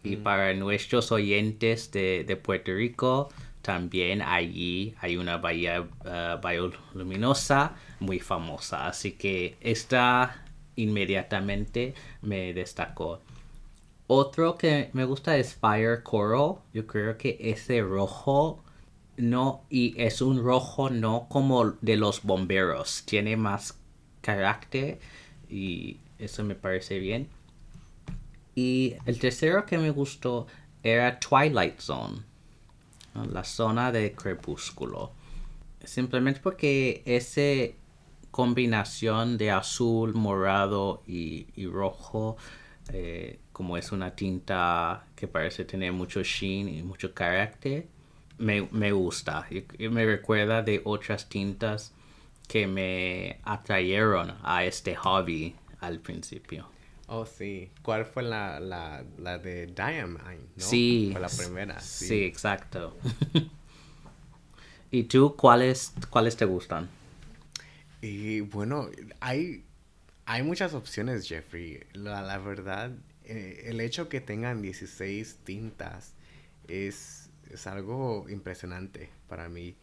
Y 0.02 0.16
para 0.16 0.54
nuestros 0.54 1.12
oyentes 1.12 1.90
de, 1.92 2.24
de, 2.26 2.36
Puerto 2.36 2.72
Rico, 2.74 3.30
también 3.62 4.22
allí 4.22 4.94
hay 5.00 5.16
una 5.16 5.38
bahía 5.38 5.82
uh, 5.82 6.46
bioluminosa 6.46 7.76
muy 8.00 8.20
famosa. 8.20 8.86
Así 8.88 9.12
que 9.12 9.58
esta 9.60 10.47
inmediatamente 10.78 11.94
me 12.22 12.54
destacó. 12.54 13.20
Otro 14.06 14.56
que 14.56 14.88
me 14.94 15.04
gusta 15.04 15.36
es 15.36 15.54
Fire 15.54 16.02
Coral. 16.02 16.56
Yo 16.72 16.86
creo 16.86 17.18
que 17.18 17.36
ese 17.40 17.82
rojo 17.82 18.62
no, 19.18 19.64
y 19.68 19.94
es 20.00 20.22
un 20.22 20.42
rojo 20.42 20.88
no 20.88 21.26
como 21.28 21.72
de 21.82 21.96
los 21.96 22.22
bomberos. 22.22 23.02
Tiene 23.04 23.36
más 23.36 23.78
carácter 24.22 24.98
y 25.50 25.98
eso 26.18 26.42
me 26.44 26.54
parece 26.54 26.98
bien. 26.98 27.28
Y 28.54 28.94
el 29.04 29.18
tercero 29.18 29.66
que 29.66 29.78
me 29.78 29.90
gustó 29.90 30.46
era 30.82 31.20
Twilight 31.20 31.78
Zone, 31.78 32.22
la 33.30 33.44
zona 33.44 33.92
de 33.92 34.12
crepúsculo. 34.12 35.12
Simplemente 35.84 36.40
porque 36.42 37.02
esa 37.04 37.74
combinación 38.30 39.38
de 39.38 39.50
azul, 39.50 40.14
morado 40.14 41.02
y, 41.06 41.46
rojo, 41.66 42.36
eh, 42.92 43.38
como 43.52 43.76
es 43.76 43.92
una 43.92 44.14
tinta 44.14 45.06
que 45.16 45.26
parece 45.28 45.64
tener 45.64 45.92
mucho 45.92 46.22
sheen 46.22 46.68
y 46.68 46.82
mucho 46.82 47.12
carácter, 47.14 47.86
me, 48.38 48.92
gusta. 48.92 49.46
Y, 49.50 49.88
me 49.88 50.04
recuerda 50.04 50.62
de 50.62 50.80
otras 50.84 51.28
tintas 51.28 51.92
que 52.46 52.66
me 52.66 53.40
atrayeron 53.42 54.34
a 54.42 54.64
este 54.64 54.94
hobby 54.94 55.54
al 55.80 56.00
principio. 56.00 56.68
Oh, 57.08 57.24
sí. 57.24 57.70
¿Cuál 57.82 58.04
fue 58.04 58.22
la, 58.22 58.60
la, 58.60 59.02
la 59.18 59.38
de 59.38 59.66
Diamine? 59.66 60.18
¿no? 60.56 60.64
Sí. 60.64 61.08
Fue 61.12 61.20
la 61.20 61.28
primera. 61.28 61.80
Sí, 61.80 62.24
exacto. 62.24 62.94
¿Y 64.90 65.04
tú 65.04 65.34
cuáles, 65.36 65.92
cuáles 66.10 66.36
te 66.36 66.44
gustan? 66.44 66.88
Y 68.00 68.40
bueno, 68.40 68.88
hay, 69.20 69.64
hay 70.24 70.42
muchas 70.42 70.74
opciones, 70.74 71.28
Jeffrey. 71.28 71.80
La, 71.92 72.22
la 72.22 72.38
verdad, 72.38 72.92
eh, 73.24 73.64
el 73.66 73.80
hecho 73.80 74.08
que 74.08 74.20
tengan 74.20 74.62
16 74.62 75.38
tintas 75.44 76.14
es, 76.68 77.30
es 77.50 77.66
algo 77.66 78.26
impresionante 78.28 79.10
para 79.28 79.48
mí. 79.48 79.76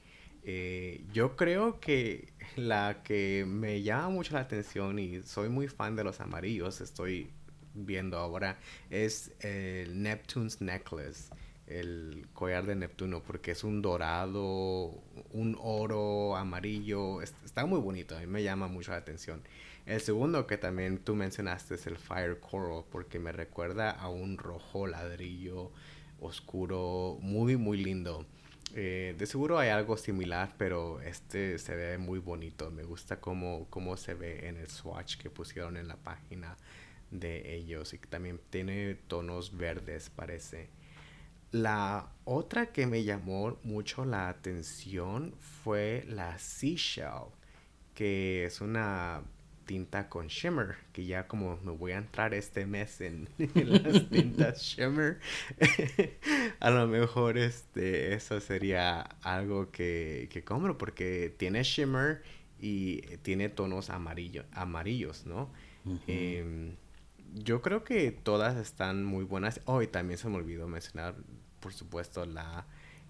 Eh, 0.44 1.04
yo 1.12 1.36
creo 1.36 1.80
que 1.80 2.34
la 2.56 3.02
que 3.04 3.46
me 3.48 3.82
llama 3.82 4.10
mucho 4.10 4.34
la 4.36 4.42
atención 4.42 5.00
y 5.00 5.22
soy 5.24 5.50
muy 5.50 5.68
fan 5.68 5.96
de 5.96 6.04
los 6.04 6.22
amarillos, 6.22 6.82
estoy 6.82 7.32
viendo 7.74 8.18
ahora, 8.18 8.60
es 8.90 9.32
el 9.42 10.02
Neptune's 10.02 10.62
Necklace, 10.62 11.30
el 11.68 12.28
collar 12.34 12.66
de 12.66 12.76
Neptuno, 12.76 13.24
porque 13.24 13.52
es 13.52 13.64
un 13.64 13.82
dorado, 13.82 14.94
un 15.32 15.58
oro 15.60 16.36
amarillo, 16.36 17.22
está 17.22 17.66
muy 17.66 17.80
bonito, 17.80 18.16
a 18.16 18.20
mí 18.20 18.28
me 18.28 18.44
llama 18.44 18.68
mucho 18.68 18.92
la 18.92 18.98
atención. 18.98 19.42
El 19.86 20.02
segundo 20.02 20.48
que 20.48 20.58
también 20.58 20.98
tú 20.98 21.16
mencionaste 21.16 21.76
es 21.76 21.86
el 21.88 21.98
Fire 21.98 22.40
Coral, 22.40 22.84
porque 22.92 23.20
me 23.20 23.32
recuerda 23.32 23.92
a 23.92 24.10
un 24.10 24.38
rojo 24.38 24.88
ladrillo 24.88 25.72
oscuro, 26.20 27.18
muy, 27.22 27.56
muy 27.58 27.78
lindo. 27.78 28.26
Eh, 28.74 29.16
de 29.18 29.26
seguro 29.26 29.60
hay 29.60 29.70
algo 29.70 29.96
similar, 29.96 30.54
pero 30.58 31.00
este 31.02 31.60
se 31.60 31.76
ve 31.76 31.98
muy 31.98 32.20
bonito. 32.20 32.72
Me 32.72 32.84
gusta 32.84 33.20
cómo, 33.20 33.68
cómo 33.70 33.96
se 33.96 34.16
ve 34.16 34.48
en 34.48 34.58
el 34.58 34.68
swatch 34.68 35.18
que 35.18 35.30
pusieron 35.30 35.78
en 35.78 35.88
la 35.88 35.98
página 35.98 36.58
de 37.12 37.56
ellos. 37.56 37.94
Y 37.94 38.00
también 38.00 38.40
tiene 38.50 38.96
tonos 39.08 39.56
verdes, 39.56 40.10
parece. 40.10 40.70
La 41.52 42.12
otra 42.26 42.68
que 42.68 42.86
me 42.88 43.04
llamó 43.04 43.58
mucho 43.64 44.06
la 44.06 44.30
atención 44.30 45.34
fue 45.40 46.06
la 46.08 46.38
Seashell, 46.38 47.30
que 47.94 48.46
es 48.46 48.62
una 48.62 49.24
tinta 49.66 50.10
con 50.10 50.28
shimmer, 50.28 50.76
que 50.94 51.06
ya 51.06 51.28
como 51.28 51.58
me 51.64 51.72
voy 51.72 51.94
a 51.94 51.98
entrar 51.98 52.34
este 52.34 52.66
mes 52.66 53.02
en, 53.02 53.30
las 53.56 54.10
tintas 54.10 54.62
shimmer, 54.62 55.20
a 56.60 56.70
lo 56.70 56.88
mejor 56.88 57.38
este, 57.38 58.14
eso 58.14 58.40
sería 58.40 59.02
algo 59.22 59.72
que, 59.72 60.30
que 60.32 60.44
compro 60.44 60.78
porque 60.78 61.34
tiene 61.38 61.64
shimmer 61.64 62.22
y 62.60 63.02
tiene 63.24 63.50
tonos 63.50 63.90
amarillo, 63.90 64.46
amarillos, 64.52 65.26
¿no? 65.26 65.50
Yo 67.36 67.62
creo 67.62 67.84
que 67.84 68.12
todas 68.12 68.56
están 68.58 69.04
muy 69.04 69.26
buenas. 69.26 69.62
Oh, 69.66 69.82
y 69.82 69.88
también 69.88 70.18
se 70.18 70.30
me 70.30 70.38
olvidó 70.38 70.68
mencionar, 70.68 71.16
por 71.60 71.74
supuesto, 71.74 72.26
la 72.26 72.66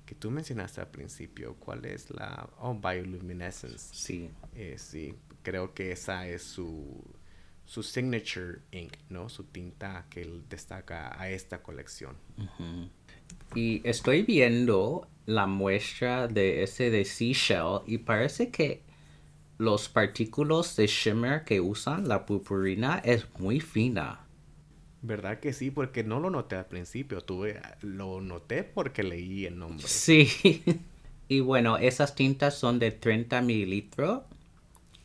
que 0.05 0.15
tú 0.15 0.31
mencionaste 0.31 0.81
al 0.81 0.87
principio. 0.87 1.55
¿Cuál 1.55 1.85
es 1.85 2.09
la? 2.11 2.49
Oh, 2.59 2.73
Bioluminescence. 2.73 3.93
Sí. 3.93 4.29
Eh, 4.55 4.75
sí, 4.77 5.15
creo 5.43 5.73
que 5.73 5.91
esa 5.91 6.27
es 6.27 6.43
su, 6.43 7.03
su 7.65 7.83
signature 7.83 8.59
ink, 8.71 8.93
¿no? 9.09 9.29
Su 9.29 9.43
tinta 9.45 10.05
que 10.09 10.41
destaca 10.49 11.19
a 11.19 11.29
esta 11.29 11.61
colección. 11.61 12.15
Y 13.55 13.81
estoy 13.87 14.23
viendo 14.23 15.07
la 15.25 15.47
muestra 15.47 16.27
de 16.27 16.63
ese 16.63 16.89
de 16.89 17.05
Seashell 17.05 17.81
y 17.87 17.99
parece 17.99 18.49
que 18.51 18.83
los 19.57 19.89
partículos 19.89 20.75
de 20.75 20.87
shimmer 20.87 21.43
que 21.43 21.61
usan, 21.61 22.07
la 22.07 22.25
purpurina, 22.25 23.01
es 23.03 23.27
muy 23.39 23.59
fina. 23.59 24.21
¿Verdad 25.01 25.39
que 25.39 25.53
sí? 25.53 25.71
Porque 25.71 26.03
no 26.03 26.19
lo 26.19 26.29
noté 26.29 26.55
al 26.55 26.65
principio. 26.65 27.21
Tuve, 27.21 27.61
lo 27.81 28.21
noté 28.21 28.63
porque 28.63 29.03
leí 29.03 29.45
el 29.45 29.59
nombre. 29.59 29.87
Sí. 29.87 30.63
y 31.27 31.39
bueno, 31.41 31.77
esas 31.77 32.15
tintas 32.15 32.57
son 32.57 32.79
de 32.79 32.91
30 32.91 33.41
mililitros 33.41 34.23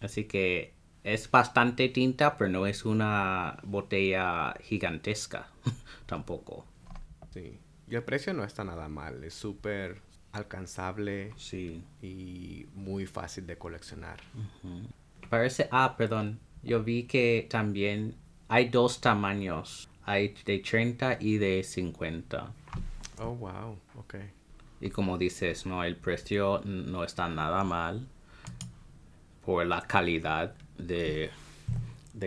Así 0.00 0.24
que 0.24 0.74
es 1.04 1.30
bastante 1.30 1.88
tinta, 1.88 2.36
pero 2.36 2.50
no 2.50 2.66
es 2.66 2.84
una 2.84 3.58
botella 3.62 4.54
gigantesca 4.62 5.48
tampoco. 6.06 6.64
Sí. 7.32 7.58
Y 7.86 7.94
el 7.94 8.02
precio 8.02 8.32
no 8.32 8.44
está 8.44 8.64
nada 8.64 8.88
mal. 8.88 9.22
Es 9.24 9.34
súper 9.34 10.00
alcanzable. 10.32 11.32
Sí. 11.36 11.82
Y 12.02 12.66
muy 12.74 13.06
fácil 13.06 13.46
de 13.46 13.56
coleccionar. 13.56 14.20
Parece... 15.28 15.68
Ah, 15.70 15.94
perdón. 15.96 16.38
Yo 16.62 16.82
vi 16.82 17.04
que 17.04 17.46
también 17.50 18.14
hay 18.48 18.68
dos 18.68 19.00
tamaños. 19.00 19.88
Hay 20.04 20.34
de 20.44 20.58
30 20.58 21.18
y 21.20 21.38
de 21.38 21.62
50. 21.62 22.52
Oh, 23.18 23.34
wow. 23.34 23.78
Ok. 23.96 24.16
Y 24.80 24.90
como 24.90 25.18
dices, 25.18 25.66
no, 25.66 25.84
el 25.84 25.96
precio 25.96 26.62
no 26.64 27.04
está 27.04 27.28
nada 27.28 27.64
mal 27.64 28.06
por 29.44 29.66
la 29.66 29.82
calidad 29.82 30.54
de, 30.78 31.30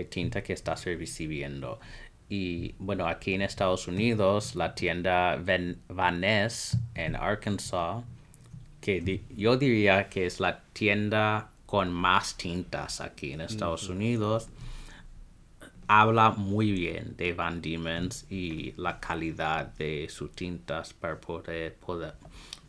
tinta 0.10 0.44
que 0.44 0.54
estás 0.54 0.86
recibiendo. 0.86 1.80
Y 2.36 2.74
bueno, 2.80 3.08
aquí 3.08 3.36
en 3.36 3.44
Estados 3.44 3.88
Unidos, 3.88 4.56
la 4.56 4.74
tienda 4.74 5.40
Vaness 5.88 6.76
en 6.96 7.16
Arkansas, 7.16 8.04
que 8.82 9.22
yo 9.38 9.56
diría 9.56 10.10
que 10.10 10.26
es 10.26 10.40
la 10.40 10.64
tienda 10.74 11.52
con 11.68 11.92
más 11.92 12.36
tintas 12.36 13.02
aquí 13.02 13.34
en 13.34 13.42
Estados 13.42 13.88
Unidos, 13.88 14.48
habla 15.86 16.32
muy 16.32 16.72
bien 16.72 17.16
de 17.18 17.34
Van 17.34 17.62
Diemen's 17.62 18.26
y 18.32 18.74
la 18.78 19.00
calidad 19.00 19.68
de 19.76 20.10
sus 20.10 20.32
tintas 20.32 20.92
para 20.92 21.22
poder, 21.22 21.76
poder 21.76 22.16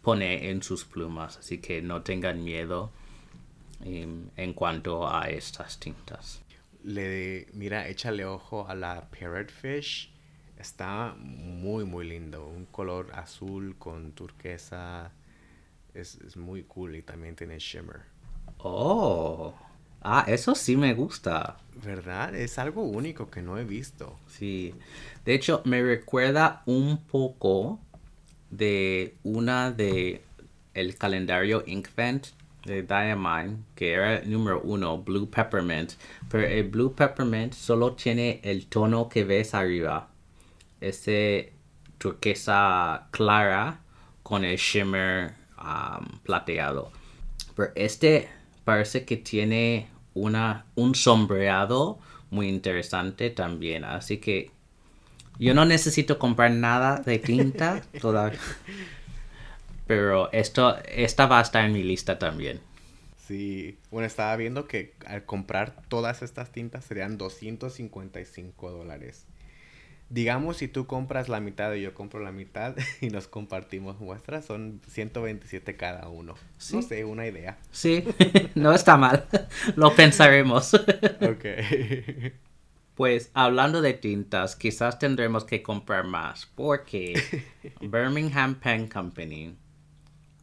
poner 0.02 0.44
en 0.44 0.62
sus 0.62 0.84
plumas. 0.84 1.38
Así 1.38 1.56
que 1.56 1.80
no 1.80 2.02
tengan 2.02 2.44
miedo 2.44 2.90
en, 3.82 4.52
cuanto 4.52 5.08
a 5.08 5.30
estas 5.30 5.80
tintas. 5.80 6.43
Le, 6.84 7.46
mira, 7.54 7.88
échale 7.88 8.26
ojo 8.26 8.68
a 8.68 8.74
la 8.74 9.08
Parrotfish. 9.10 10.12
Está 10.58 11.14
muy, 11.18 11.84
muy 11.84 12.06
lindo. 12.06 12.46
Un 12.46 12.66
color 12.66 13.10
azul 13.14 13.76
con 13.78 14.12
turquesa. 14.12 15.10
Es, 15.94 16.16
es 16.16 16.36
muy 16.36 16.64
cool 16.64 16.96
y 16.96 17.02
también 17.02 17.36
tiene 17.36 17.58
shimmer. 17.58 18.02
Oh, 18.58 19.54
ah, 20.02 20.24
eso 20.28 20.54
sí 20.54 20.76
me 20.76 20.92
gusta. 20.92 21.56
¿Verdad? 21.82 22.34
Es 22.34 22.58
algo 22.58 22.82
único 22.82 23.30
que 23.30 23.40
no 23.40 23.58
he 23.58 23.64
visto. 23.64 24.18
Sí. 24.26 24.74
De 25.24 25.34
hecho, 25.34 25.62
me 25.64 25.82
recuerda 25.82 26.62
un 26.66 26.98
poco 27.04 27.80
de 28.50 29.16
una 29.22 29.72
de 29.72 30.22
el 30.74 30.96
calendario 30.96 31.64
Inkvent 31.66 32.28
de 32.64 32.82
Diamine, 32.82 33.58
que 33.74 33.92
era 33.92 34.16
el 34.16 34.30
número 34.30 34.60
uno, 34.62 34.98
Blue 34.98 35.28
Peppermint. 35.30 35.92
Pero 36.30 36.46
el 36.46 36.64
Blue 36.64 36.94
Peppermint 36.94 37.52
solo 37.52 37.94
tiene 37.94 38.40
el 38.42 38.66
tono 38.66 39.08
que 39.08 39.24
ves 39.24 39.54
arriba. 39.54 40.08
Ese 40.80 41.52
turquesa 41.98 43.08
clara 43.10 43.80
con 44.22 44.44
el 44.44 44.56
shimmer 44.56 45.34
um, 45.58 46.18
plateado. 46.22 46.90
Pero 47.54 47.70
este 47.74 48.28
parece 48.64 49.04
que 49.04 49.16
tiene 49.16 49.88
una, 50.14 50.66
un 50.74 50.94
sombreado 50.94 51.98
muy 52.30 52.48
interesante 52.48 53.30
también. 53.30 53.84
Así 53.84 54.18
que 54.18 54.50
yo 55.38 55.54
no 55.54 55.64
necesito 55.64 56.18
comprar 56.18 56.50
nada 56.50 57.00
de 57.00 57.18
tinta 57.18 57.82
todavía. 58.00 58.40
Pero 59.86 60.32
esto, 60.32 60.76
esta 60.86 61.26
va 61.26 61.38
a 61.38 61.42
estar 61.42 61.64
en 61.64 61.72
mi 61.72 61.82
lista 61.82 62.18
también. 62.18 62.60
Sí, 63.26 63.78
bueno, 63.90 64.06
estaba 64.06 64.36
viendo 64.36 64.66
que 64.66 64.94
al 65.06 65.24
comprar 65.24 65.74
todas 65.88 66.22
estas 66.22 66.52
tintas 66.52 66.84
serían 66.84 67.16
255 67.16 68.70
dólares. 68.70 69.26
Digamos, 70.10 70.58
si 70.58 70.68
tú 70.68 70.86
compras 70.86 71.30
la 71.30 71.40
mitad 71.40 71.72
y 71.72 71.80
yo 71.80 71.94
compro 71.94 72.20
la 72.20 72.32
mitad 72.32 72.76
y 73.00 73.08
nos 73.08 73.26
compartimos 73.26 73.98
muestras, 73.98 74.44
son 74.44 74.80
127 74.88 75.76
cada 75.76 76.08
uno. 76.08 76.34
No 76.72 76.82
sé, 76.82 77.04
una 77.04 77.26
idea. 77.26 77.58
Sí, 77.70 78.04
no 78.54 78.72
está 78.72 78.96
mal. 78.96 79.26
Lo 79.76 79.94
pensaremos. 79.94 80.74
ok. 80.74 81.46
Pues 82.94 83.30
hablando 83.34 83.80
de 83.80 83.94
tintas, 83.94 84.54
quizás 84.54 84.98
tendremos 84.98 85.44
que 85.44 85.62
comprar 85.62 86.04
más 86.04 86.46
porque 86.54 87.20
Birmingham 87.80 88.54
Pen 88.56 88.86
Company 88.86 89.56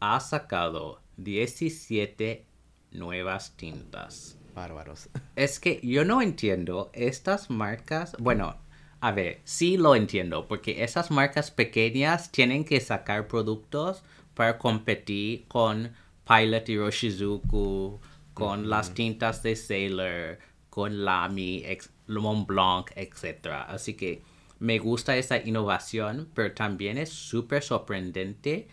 ha 0.01 0.19
sacado 0.19 0.99
17 1.17 2.45
nuevas 2.91 3.55
tintas. 3.55 4.37
Bárbaros. 4.53 5.09
Es 5.37 5.59
que 5.59 5.79
yo 5.81 6.03
no 6.03 6.21
entiendo 6.21 6.89
estas 6.93 7.49
marcas. 7.49 8.15
Bueno, 8.19 8.57
a 8.99 9.11
ver, 9.11 9.39
sí 9.45 9.77
lo 9.77 9.95
entiendo, 9.95 10.47
porque 10.47 10.83
esas 10.83 11.11
marcas 11.11 11.51
pequeñas 11.51 12.31
tienen 12.31 12.65
que 12.65 12.81
sacar 12.81 13.27
productos 13.27 14.03
para 14.33 14.57
competir 14.57 15.47
con 15.47 15.93
Pilot 16.27 16.67
y 16.69 16.77
Roshizuku, 16.77 18.01
con 18.33 18.69
las 18.69 18.93
tintas 18.93 19.43
de 19.43 19.55
Sailor, 19.55 20.39
con 20.69 21.05
Lamy, 21.05 21.63
Mont 22.07 22.47
Blanc, 22.47 22.91
etc. 22.95 23.47
Así 23.67 23.93
que 23.93 24.23
me 24.57 24.79
gusta 24.79 25.15
esa 25.15 25.37
innovación, 25.37 26.29
pero 26.33 26.53
también 26.53 26.97
es 26.97 27.09
súper 27.09 27.61
sorprendente 27.61 28.67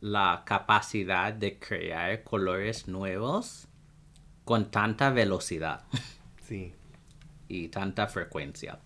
la 0.00 0.42
capacidad 0.44 1.32
de 1.32 1.58
crear 1.58 2.22
colores 2.22 2.88
nuevos 2.88 3.68
con 4.44 4.70
tanta 4.70 5.10
velocidad. 5.10 5.84
Sí. 6.46 6.72
y 7.48 7.68
tanta 7.68 8.06
frecuencia. 8.06 8.78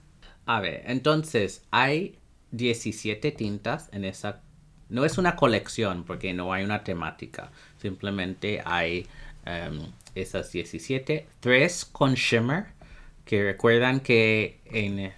A 0.47 0.61
ver, 0.61 0.83
entonces 0.87 1.63
hay 1.71 2.19
17 2.53 3.33
tintas 3.33 3.91
en 3.93 4.05
esa... 4.05 4.41
No 4.89 5.05
es 5.05 5.19
una 5.19 5.37
colección 5.37 6.05
porque 6.05 6.33
no 6.33 6.53
hay 6.53 6.65
una 6.65 6.83
temática. 6.83 7.53
Simplemente 7.77 8.63
hay 8.65 9.07
em, 9.45 9.93
esas 10.15 10.51
17. 10.51 11.29
Tres 11.39 11.85
con 11.85 12.15
shimmer. 12.15 12.69
Que 13.25 13.45
recuerdan 13.45 14.01
que 14.01 14.61
en 14.65 15.13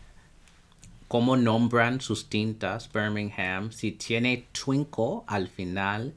cómo 1.13 1.37
nombran 1.37 2.01
sus 2.01 2.31
tintas 2.31 2.91
Birmingham, 2.91 3.71
si 3.71 3.93
tiene 3.93 4.49
twinkle 4.53 5.21
al 5.27 5.47
final 5.47 6.15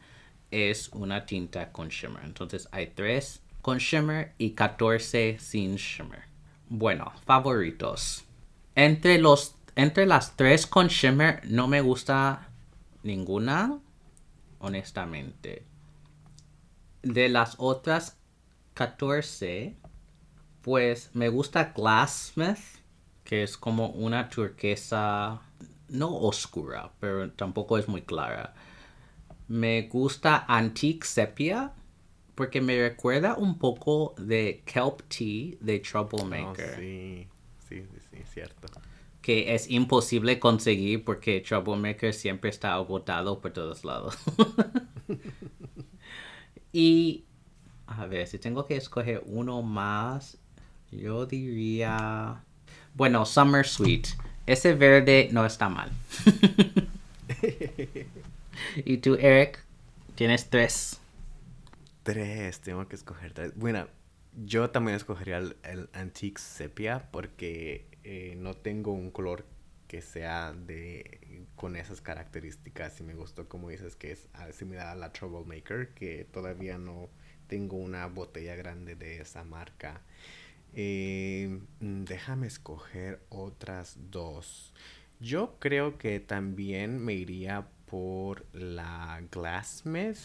es 0.52 0.88
una 0.94 1.26
tinta 1.26 1.74
con 1.74 1.90
shimmer. 1.90 2.24
Entonces 2.24 2.70
hay 2.72 2.88
3 2.96 3.42
con 3.62 3.80
shimmer 3.80 4.32
y 4.38 4.52
14 4.52 5.36
sin 5.38 5.76
shimmer. 5.76 6.24
Bueno, 6.70 7.12
favoritos. 7.26 8.24
Entre, 8.74 9.18
los, 9.18 9.56
entre 9.76 10.06
las 10.06 10.38
3 10.38 10.66
con 10.66 10.88
shimmer 10.88 11.42
no 11.44 11.68
me 11.68 11.82
gusta 11.82 12.48
ninguna, 13.04 13.78
honestamente. 14.60 15.66
De 17.02 17.28
las 17.28 17.56
otras 17.58 18.18
14, 18.76 19.76
pues 20.62 21.10
me 21.12 21.28
gusta 21.28 21.74
Glassmith 21.76 22.85
que 23.26 23.44
es 23.44 23.58
como 23.58 23.90
una 23.90 24.30
turquesa 24.30 25.42
no 25.90 26.16
oscura, 26.16 26.92
pero 27.00 27.30
tampoco 27.32 27.78
es 27.78 27.88
muy 27.88 28.04
clara. 28.04 28.54
Me 29.48 29.84
gusta 29.84 30.46
Antique 30.48 31.06
Sepia 31.06 31.74
porque 32.36 32.62
me 32.62 32.78
recuerda 32.78 33.36
un 33.36 33.58
poco 33.58 34.14
de 34.18 34.62
Kelp 34.66 35.02
Tea 35.08 35.58
de 35.60 35.80
Troublemaker. 35.80 36.74
Oh, 36.74 36.80
sí, 36.80 37.28
sí, 37.68 37.84
sí, 38.12 38.18
cierto. 38.32 38.68
Que 39.22 39.56
es 39.56 39.72
imposible 39.72 40.40
conseguir 40.40 41.04
porque 41.04 41.42
Troublemaker 41.42 42.14
siempre 42.14 42.52
está 42.52 42.76
agotado 42.76 43.42
por 43.42 43.52
todos 43.54 43.84
lados. 43.84 44.18
y 46.72 47.26
a 47.88 48.06
ver, 48.06 48.28
si 48.28 48.38
tengo 48.38 48.66
que 48.66 48.76
escoger 48.76 49.24
uno 49.26 49.64
más, 49.64 50.38
yo 50.92 51.26
diría 51.26 52.44
bueno, 52.96 53.26
Summer 53.26 53.68
Sweet. 53.68 54.08
Ese 54.46 54.74
verde 54.74 55.30
no 55.32 55.46
está 55.46 55.70
mal. 55.70 55.92
¿Y 58.78 58.98
tú, 58.98 59.16
Eric? 59.16 59.64
Tienes 60.16 60.50
tres. 60.50 61.00
Tres, 62.04 62.60
tengo 62.62 62.88
que 62.88 62.96
escoger 62.96 63.34
tres. 63.34 63.52
Bueno, 63.56 63.88
yo 64.46 64.70
también 64.70 64.96
escogería 64.96 65.38
el, 65.38 65.90
Antique 65.94 66.40
Sepia 66.40 67.10
porque 67.12 67.86
eh, 68.04 68.36
no 68.38 68.54
tengo 68.54 68.92
un 68.92 69.12
color 69.12 69.46
que 69.88 70.02
sea 70.02 70.54
de 70.54 71.46
con 71.56 71.76
esas 71.76 72.02
características 72.02 73.00
y 73.00 73.04
me 73.04 73.14
gustó 73.14 73.48
como 73.48 73.70
dices 73.70 73.96
que 73.96 74.12
es 74.12 74.28
similar 74.52 74.88
a 74.88 74.96
la 74.96 75.12
Troublemaker 75.14 75.90
que 75.90 76.26
todavía 76.26 76.78
no 76.78 77.10
tengo 77.48 77.78
una 77.78 78.08
botella 78.08 78.56
grande 78.56 78.96
de 78.96 79.22
esa 79.22 79.44
marca 79.44 80.02
eh, 80.76 81.60
mm, 81.80 82.04
déjame 82.04 82.48
escoger 82.48 83.22
otras 83.30 83.98
dos. 84.12 84.74
Yo 85.20 85.58
creo 85.60 85.98
que 85.98 86.20
también 86.20 87.04
me 87.04 87.14
iría 87.14 87.68
por 87.86 88.46
la 88.54 89.22
Glassmith. 89.32 90.18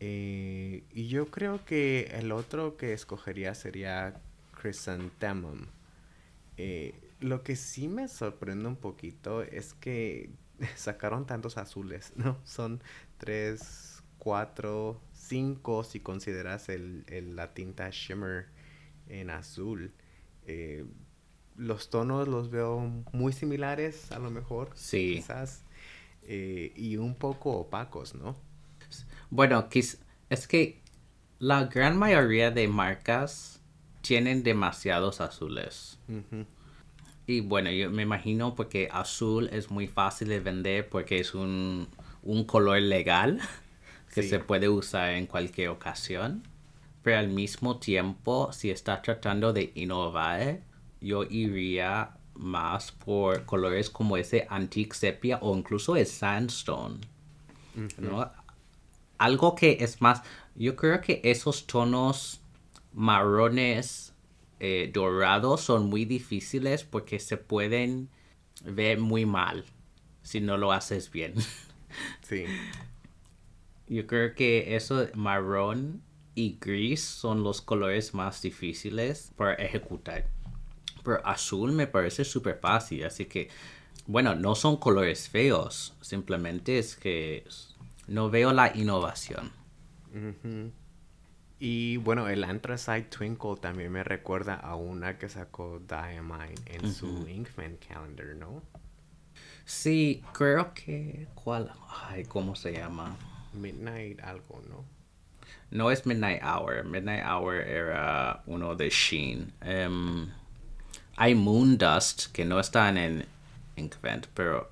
Eh, 0.00 0.84
y 0.90 1.08
yo 1.08 1.26
creo 1.30 1.64
que 1.64 2.12
el 2.18 2.32
otro 2.32 2.76
que 2.76 2.92
escogería 2.92 3.54
sería 3.54 4.20
Chrysanthemum. 4.60 5.66
Eh, 6.56 6.94
lo 7.20 7.42
que 7.42 7.56
sí 7.56 7.88
me 7.88 8.08
sorprende 8.08 8.68
un 8.68 8.76
poquito 8.76 9.42
es 9.42 9.74
que 9.74 10.30
sacaron 10.76 11.26
tantos 11.26 11.56
azules, 11.58 12.12
¿no? 12.16 12.38
Son 12.44 12.82
tres, 13.18 14.02
cuatro, 14.18 15.00
cinco 15.12 15.84
si 15.84 16.00
consideras 16.00 16.68
el, 16.68 17.04
la 17.36 17.54
tinta 17.54 17.88
shimmer 17.90 18.46
en 19.08 19.30
azul. 19.30 19.92
Eh, 20.46 20.84
los 21.56 21.90
tonos 21.90 22.28
los 22.28 22.50
veo 22.50 22.80
muy 23.12 23.32
similares, 23.32 24.12
a 24.12 24.18
lo 24.18 24.30
mejor. 24.30 24.70
Sí. 24.74 25.16
Quizás. 25.16 25.64
Eh, 26.22 26.72
y 26.76 26.96
un 26.96 27.14
poco 27.14 27.52
opacos, 27.52 28.14
¿no? 28.14 28.36
Bueno, 29.30 29.68
es 30.30 30.48
que 30.48 30.80
la 31.38 31.64
gran 31.64 31.96
mayoría 31.96 32.50
de 32.50 32.68
marcas 32.68 33.60
tienen 34.02 34.42
demasiados 34.42 35.20
azules. 35.20 35.98
Y 37.26 37.40
bueno, 37.40 37.70
yo 37.70 37.90
me 37.90 38.02
imagino 38.02 38.54
porque 38.54 38.88
azul 38.90 39.48
es 39.52 39.70
muy 39.70 39.86
fácil 39.86 40.28
de 40.28 40.40
vender 40.40 40.88
porque 40.88 41.18
es 41.18 41.34
un, 41.34 41.88
color 42.46 42.80
legal 42.80 43.40
que 44.14 44.22
se 44.22 44.38
puede 44.38 44.68
usar 44.68 45.10
en 45.10 45.26
cualquier 45.26 45.68
ocasión 45.68 46.42
pero 47.08 47.20
al 47.20 47.28
mismo 47.28 47.78
tiempo, 47.78 48.52
si 48.52 48.68
estás 48.68 49.00
tratando 49.00 49.54
de 49.54 49.72
innovar, 49.76 50.60
yo 51.00 51.24
iría 51.24 52.18
más 52.34 52.92
por 52.92 53.46
colores 53.46 53.88
como 53.88 54.18
ese 54.18 54.46
antique 54.50 54.94
sepia 54.94 55.38
o 55.40 55.56
incluso 55.56 55.96
el 55.96 56.04
sandstone. 56.04 56.98
Algo 59.16 59.54
que 59.54 59.78
es 59.80 60.02
más, 60.02 60.20
yo 60.54 60.76
creo 60.76 61.00
que 61.00 61.22
esos 61.24 61.66
tonos 61.66 62.42
marrones 62.92 64.12
eh, 64.60 64.90
dorados 64.92 65.62
son 65.62 65.88
muy 65.88 66.04
difíciles 66.04 66.84
porque 66.84 67.20
se 67.20 67.38
pueden 67.38 68.10
ver 68.66 69.00
muy 69.00 69.24
mal 69.24 69.64
si 70.20 70.42
no 70.42 70.58
lo 70.58 70.72
haces 70.72 71.10
bien. 71.10 71.32
Sí. 72.20 72.44
Yo 73.86 74.06
creo 74.06 74.34
que 74.34 74.76
eso 74.76 75.08
marrón 75.14 76.02
y 76.38 76.56
gris 76.60 77.02
son 77.02 77.42
los 77.42 77.60
colores 77.60 78.14
más 78.14 78.40
difíciles 78.40 79.32
para 79.34 79.54
ejecutar. 79.54 80.28
Pero 81.02 81.26
azul 81.26 81.72
me 81.72 81.88
parece 81.88 82.24
súper 82.24 82.60
fácil, 82.60 83.04
así 83.04 83.24
que, 83.24 83.48
bueno, 84.06 84.36
no 84.36 84.54
son 84.54 84.76
colores 84.76 85.28
feos, 85.28 85.96
simplemente 86.00 86.78
es 86.78 86.94
que 86.94 87.44
no 88.06 88.30
veo 88.30 88.52
la 88.52 88.70
innovación. 88.72 89.50
Y 91.58 91.96
bueno, 91.96 92.28
el 92.28 92.44
Anthracite 92.44 93.08
Twinkle 93.10 93.56
también 93.60 93.90
me 93.90 94.04
recuerda 94.04 94.54
a 94.54 94.76
una 94.76 95.18
que 95.18 95.28
sacó 95.28 95.80
Diamine 95.80 96.54
en 96.66 96.94
su 96.94 97.26
Inkman 97.26 97.78
Calendar, 97.78 98.36
¿no? 98.36 98.62
Sí, 99.64 100.22
creo 100.32 100.72
que... 100.72 101.26
¿Cuál? 101.34 101.72
Ay, 101.88 102.26
¿cómo 102.26 102.54
se 102.54 102.74
llama? 102.74 103.16
Midnight 103.54 104.20
algo, 104.20 104.62
¿no? 104.68 104.97
No 105.70 105.90
es 105.90 106.06
Midnight 106.06 106.42
Hour. 106.42 106.84
Midnight 106.84 107.24
Hour 107.24 107.56
era 107.56 108.42
uno 108.46 108.74
de 108.74 108.88
Sheen. 108.88 109.52
Em, 109.60 110.28
hay 111.16 111.34
Moondust, 111.34 112.32
que 112.32 112.44
no 112.44 112.58
están 112.60 112.96
en 112.96 113.26
Inkvent, 113.76 114.28
pero 114.34 114.70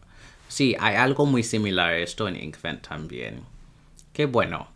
sí, 0.48 0.76
hay 0.78 0.96
algo 0.96 1.26
muy 1.26 1.42
similar 1.42 1.90
a 1.90 1.98
esto 1.98 2.28
en 2.28 2.36
Inkvent 2.36 2.86
también. 2.86 3.42
Que 4.12 4.26
bueno, 4.26 4.68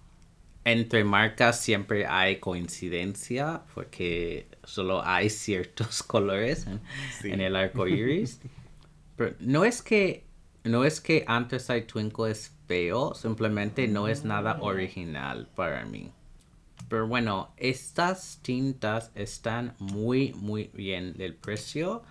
entre 0.65 1.05
marcas 1.05 1.61
siempre 1.61 2.07
hay 2.07 2.37
coincidencia, 2.37 3.63
porque 3.75 4.47
solo 4.65 5.03
hay 5.05 5.31
ciertos 5.31 6.03
colores 6.03 6.67
en, 7.25 7.41
el 7.41 7.57
arco 7.57 7.87
iris. 7.87 8.41
pero 9.17 9.35
no 9.41 9.65
es 9.65 9.83
que 9.83 10.25
no 10.65 10.85
es 10.85 11.01
que 11.01 11.25
Anthracite 11.27 11.83
Twinkle 11.83 12.31
es 12.31 12.53
feo, 12.71 13.15
simplemente 13.17 13.89
no 13.89 14.07
es 14.07 14.25
nada 14.25 14.59
original 14.61 15.49
para 15.57 15.85
mí. 15.87 16.13
Pero 16.89 17.09
bueno, 17.09 17.53
estas 17.57 18.39
tintas 18.43 19.11
están 19.17 19.75
muy, 19.81 20.33
muy 20.35 20.71
bien. 20.73 21.17
El 21.19 21.35
precio 21.35 22.05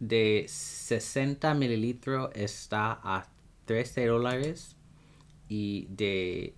de 0.00 0.46
60 0.48 1.52
mililitros 1.52 2.30
está 2.34 2.98
a 3.02 3.28
13 3.66 4.06
dólares 4.06 4.74
y 5.50 5.86
de 5.90 6.54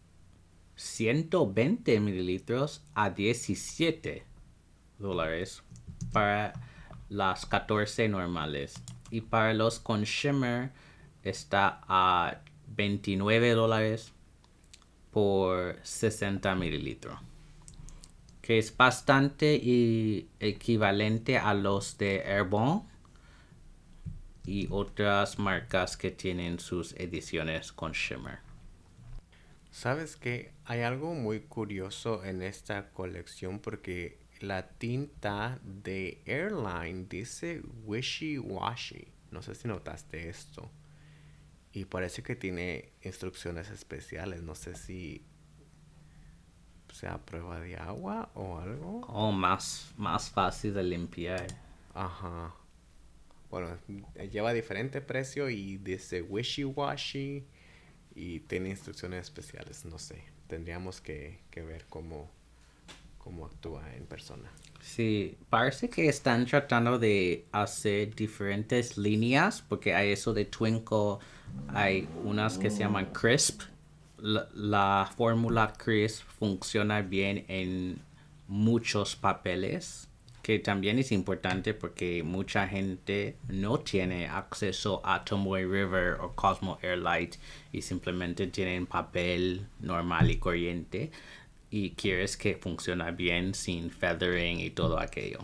120 0.76 1.98
mililitros 1.98 2.84
a 2.94 3.10
17 3.10 4.22
dólares 5.00 5.64
para 6.12 6.52
las 7.08 7.44
14 7.44 8.08
normales. 8.08 8.80
Y 9.10 9.22
para 9.22 9.52
los 9.52 9.80
con 9.80 10.04
shimmer 10.04 10.70
está 11.24 11.80
a 11.88 12.38
29 12.78 13.50
dólares 13.50 14.14
por 15.10 15.76
60 15.82 16.54
mililitros 16.54 17.18
que 18.48 18.56
es 18.56 18.74
bastante 18.74 19.60
equivalente 20.40 21.36
a 21.36 21.52
los 21.52 21.98
de 21.98 22.22
Airborne 22.22 22.80
y 24.46 24.68
otras 24.70 25.38
marcas 25.38 25.98
que 25.98 26.10
tienen 26.10 26.58
sus 26.58 26.94
ediciones 26.94 27.72
con 27.72 27.92
shimmer. 27.92 28.38
Sabes 29.70 30.16
que 30.16 30.52
hay 30.64 30.80
algo 30.80 31.12
muy 31.12 31.40
curioso 31.40 32.24
en 32.24 32.40
esta 32.40 32.88
colección 32.88 33.58
porque 33.58 34.18
la 34.40 34.66
tinta 34.66 35.60
de 35.62 36.22
Airline 36.24 37.06
dice 37.06 37.60
wishy 37.84 38.38
washy. 38.38 39.08
No 39.30 39.42
sé 39.42 39.54
si 39.54 39.68
notaste 39.68 40.30
esto. 40.30 40.70
Y 41.72 41.84
parece 41.84 42.22
que 42.22 42.34
tiene 42.34 42.92
instrucciones 43.02 43.70
especiales. 43.70 44.42
No 44.42 44.54
sé 44.54 44.74
si 44.74 45.24
sea 46.92 47.18
prueba 47.18 47.60
de 47.60 47.76
agua 47.76 48.30
o 48.34 48.58
algo. 48.58 49.00
O 49.06 49.30
más, 49.32 49.92
más 49.96 50.30
fácil 50.30 50.74
de 50.74 50.82
limpiar. 50.82 51.46
Ajá. 51.94 52.54
Bueno, 53.50 53.78
lleva 54.30 54.52
diferente 54.52 55.00
precio 55.00 55.48
y 55.48 55.78
dice 55.78 56.22
wishy-washy 56.22 57.44
y 58.14 58.40
tiene 58.40 58.70
instrucciones 58.70 59.22
especiales. 59.22 59.84
No 59.84 59.98
sé, 59.98 60.22
tendríamos 60.48 61.00
que, 61.00 61.40
que 61.50 61.62
ver 61.62 61.86
cómo, 61.88 62.30
cómo 63.28 63.44
actúa 63.44 63.82
en 63.94 64.06
persona. 64.06 64.50
Sí, 64.80 65.36
parece 65.50 65.90
que 65.90 66.08
están 66.08 66.46
tratando 66.46 66.98
de 66.98 67.44
hacer 67.52 68.14
diferentes 68.14 68.96
líneas 68.96 69.62
porque 69.68 69.92
hay 69.92 70.12
eso 70.12 70.32
de 70.32 70.46
Twinkle, 70.46 71.18
hay 71.68 72.08
unas 72.24 72.56
que 72.56 72.70
se 72.70 72.78
llaman 72.78 73.12
Crisp 73.12 73.60
la, 74.20 75.10
fórmula 75.16 75.74
Chris 75.76 76.22
funciona 76.22 77.02
bien 77.02 77.44
en 77.48 78.00
muchos 78.46 79.14
papeles, 79.14 80.08
que 80.42 80.58
también 80.58 80.98
es 80.98 81.12
importante 81.12 81.74
porque 81.74 82.22
mucha 82.22 82.66
gente 82.66 83.36
no 83.48 83.78
tiene 83.78 84.26
acceso 84.26 85.02
a 85.04 85.22
Tomboy 85.24 85.64
River 85.64 86.20
o 86.20 86.34
Cosmo 86.34 86.78
Airlight 86.82 87.36
y 87.72 87.82
simplemente 87.82 88.46
tienen 88.46 88.86
papel 88.86 89.66
normal 89.80 90.30
y 90.30 90.38
corriente 90.38 91.10
y 91.70 91.90
quieres 91.90 92.36
que 92.36 92.56
funcione 92.56 93.10
bien 93.12 93.54
sin 93.54 93.90
feathering 93.90 94.60
y 94.60 94.70
todo 94.70 94.98
aquello. 94.98 95.40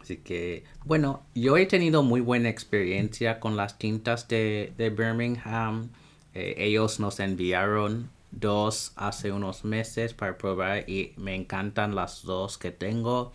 Así 0.00 0.16
que, 0.18 0.64
bueno, 0.84 1.22
yo 1.34 1.56
he 1.56 1.66
tenido 1.66 2.02
muy 2.02 2.20
buena 2.20 2.48
experiencia 2.48 3.38
con 3.38 3.56
las 3.56 3.78
tintas 3.78 4.26
de, 4.28 4.72
de 4.76 4.90
Birmingham. 4.90 5.90
Eh, 6.34 6.54
ellos 6.58 6.98
nos 7.00 7.20
enviaron 7.20 8.10
dos 8.30 8.92
hace 8.96 9.32
unos 9.32 9.64
meses 9.64 10.14
para 10.14 10.38
probar 10.38 10.88
y 10.88 11.12
me 11.16 11.34
encantan 11.34 11.94
las 11.94 12.22
dos 12.22 12.58
que 12.58 12.70
tengo. 12.70 13.32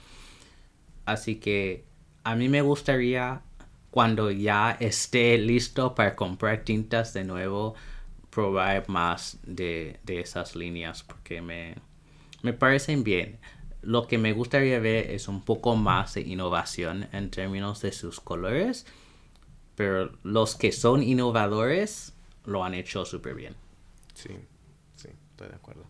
Así 1.06 1.36
que 1.36 1.84
a 2.24 2.36
mí 2.36 2.50
me 2.50 2.62
gustaría 2.62 3.41
cuando 3.91 4.32
ya 4.32 4.71
esté 4.80 5.38
listo 5.38 5.95
para 5.95 6.15
comprar 6.15 6.63
tintas 6.63 7.13
de 7.13 7.24
nuevo 7.24 7.76
probar 8.30 8.89
más 8.89 9.39
de, 9.43 10.00
esas 10.06 10.56
líneas 10.56 11.04
porque 11.04 11.41
me, 11.41 11.76
me 12.45 12.53
parecen 12.53 13.03
bien. 13.03 13.39
Lo 13.81 14.08
que 14.08 14.17
me 14.17 14.31
gustaría 14.34 14.79
ver 14.79 15.12
es 15.12 15.27
un 15.27 15.43
poco 15.43 15.75
más 15.75 16.13
de 16.13 16.21
innovación 16.21 17.08
en 17.12 17.31
términos 17.31 17.81
de 17.81 17.91
sus 17.91 18.19
colores, 18.19 18.86
pero 19.75 20.12
los 20.23 20.55
que 20.55 20.71
son 20.71 21.03
innovadores 21.03 22.13
lo 22.45 22.63
han 22.63 22.75
hecho 22.75 23.03
súper 23.03 23.36
bien. 23.36 23.55
Sí, 24.13 24.29
sí, 24.95 25.10
estoy 25.31 25.49
de 25.49 25.55
acuerdo. 25.55 25.86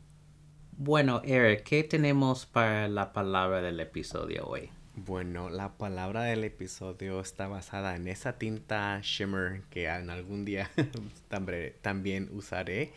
Bueno, 0.78 1.22
Eric, 1.24 1.64
¿qué 1.64 1.84
tenemos 1.84 2.46
para 2.46 2.88
la 2.88 3.14
palabra 3.14 3.62
del 3.62 3.80
episodio 3.80 4.46
hoy? 4.48 4.70
Bueno, 4.96 5.50
la 5.50 5.78
palabra 5.78 6.24
del 6.24 6.46
episodio 6.46 7.20
está 7.20 7.48
basada 7.48 7.98
en 7.98 8.08
esa 8.08 8.38
tinta 8.38 9.00
shimmer 9.04 9.62
que 9.70 9.88
en 9.88 10.10
algún 10.10 10.46
día 10.46 10.72
también 11.82 12.30
usaré, 12.32 12.94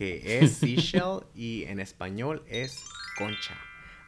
que 0.00 0.38
es 0.40 0.52
seashell 0.60 1.24
y 1.34 1.64
en 1.64 1.78
español 1.78 2.42
es 2.48 2.86
concha. 3.18 3.54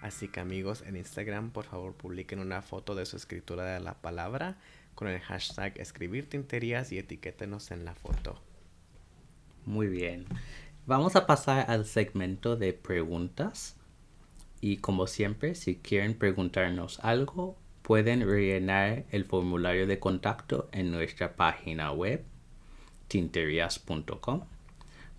Así 0.00 0.26
que 0.26 0.40
amigos, 0.40 0.82
en 0.86 0.96
Instagram 0.96 1.50
por 1.50 1.66
favor 1.66 1.92
publiquen 1.92 2.38
una 2.38 2.62
foto 2.62 2.94
de 2.94 3.04
su 3.04 3.18
escritura 3.18 3.66
de 3.66 3.78
la 3.78 4.00
palabra 4.00 4.56
con 4.94 5.06
el 5.08 5.20
hashtag 5.20 5.78
escribir 5.78 6.30
tinterías 6.30 6.92
y 6.92 6.98
etiquétenos 6.98 7.70
en 7.72 7.84
la 7.84 7.94
foto. 7.94 8.40
Muy 9.66 9.86
bien. 9.86 10.24
Vamos 10.86 11.14
a 11.14 11.26
pasar 11.26 11.70
al 11.70 11.84
segmento 11.84 12.56
de 12.56 12.72
preguntas. 12.72 13.76
Y 14.62 14.78
como 14.78 15.06
siempre, 15.06 15.54
si 15.54 15.76
quieren 15.76 16.14
preguntarnos 16.14 17.00
algo, 17.00 17.58
pueden 17.82 18.26
rellenar 18.26 19.04
el 19.10 19.26
formulario 19.26 19.86
de 19.86 19.98
contacto 19.98 20.70
en 20.72 20.90
nuestra 20.90 21.36
página 21.36 21.92
web, 21.92 22.24
tinterias.com. 23.08 24.46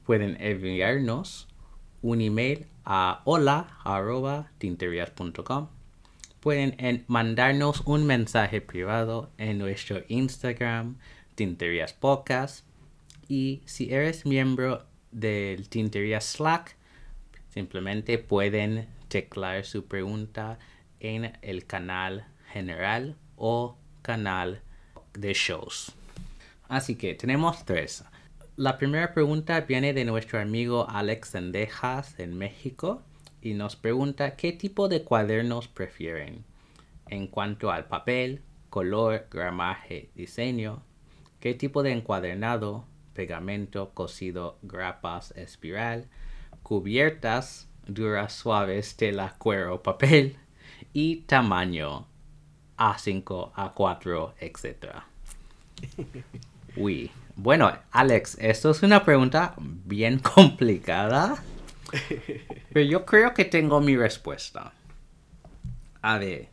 Pueden 0.05 0.37
enviarnos 0.39 1.49
un 2.01 2.21
email 2.21 2.67
a 2.85 3.21
hola.tinterias.com. 3.25 5.67
Pueden 6.39 7.05
mandarnos 7.07 7.81
un 7.85 8.05
mensaje 8.05 8.59
privado 8.59 9.29
en 9.37 9.57
nuestro 9.57 10.01
Instagram, 10.09 10.97
Tinterias 11.35 11.93
Podcast. 11.93 12.65
Y 13.29 13.61
si 13.65 13.93
eres 13.93 14.25
miembro 14.25 14.85
del 15.11 15.69
Tintería 15.69 16.19
Slack, 16.19 16.75
simplemente 17.49 18.17
pueden 18.17 18.89
teclar 19.07 19.63
su 19.63 19.85
pregunta 19.85 20.59
en 20.99 21.37
el 21.41 21.65
canal 21.65 22.27
general 22.51 23.15
o 23.37 23.77
canal 24.01 24.61
de 25.13 25.33
shows. 25.33 25.93
Así 26.67 26.95
que 26.95 27.13
tenemos 27.13 27.63
tres. 27.65 28.03
La 28.55 28.77
primera 28.77 29.15
pregunta 29.15 29.61
viene 29.61 29.93
de 29.93 30.05
nuestro 30.05 30.39
amigo 30.39 30.87
Alex 30.87 31.29
Sendejas 31.29 32.19
en 32.19 32.37
México 32.37 33.01
y 33.41 33.55
nos 33.55 33.75
pregunta 33.75 34.35
qué 34.35 34.51
tipo 34.51 34.89
de 34.89 35.03
cuadernos 35.03 35.67
prefieren 35.67 36.45
en 37.07 37.25
cuanto 37.25 37.71
al 37.71 37.85
papel, 37.87 38.43
color, 38.69 39.25
gramaje, 39.31 40.11
diseño, 40.13 40.83
qué 41.39 41.55
tipo 41.55 41.81
de 41.81 41.93
encuadernado 41.93 42.85
pegamento 43.15 43.89
cosido, 43.95 44.59
grapas, 44.61 45.31
espiral, 45.31 46.07
cubiertas, 46.61 47.67
duras, 47.87 48.33
suaves, 48.33 48.95
tela, 48.97 49.33
cuero, 49.39 49.81
papel 49.81 50.37
y 50.93 51.21
tamaño 51.21 52.05
A5, 52.77 53.51
A4, 53.53 54.33
etc. 54.39 55.01
Uy, 56.75 57.11
bueno, 57.35 57.71
Alex, 57.91 58.37
esto 58.39 58.71
es 58.71 58.83
una 58.83 59.03
pregunta 59.03 59.55
bien 59.57 60.19
complicada, 60.35 61.43
pero 62.71 62.85
yo 62.85 63.05
creo 63.05 63.33
que 63.33 63.45
tengo 63.45 63.81
mi 63.81 63.95
respuesta. 63.95 64.73
A 66.01 66.17
ver, 66.17 66.49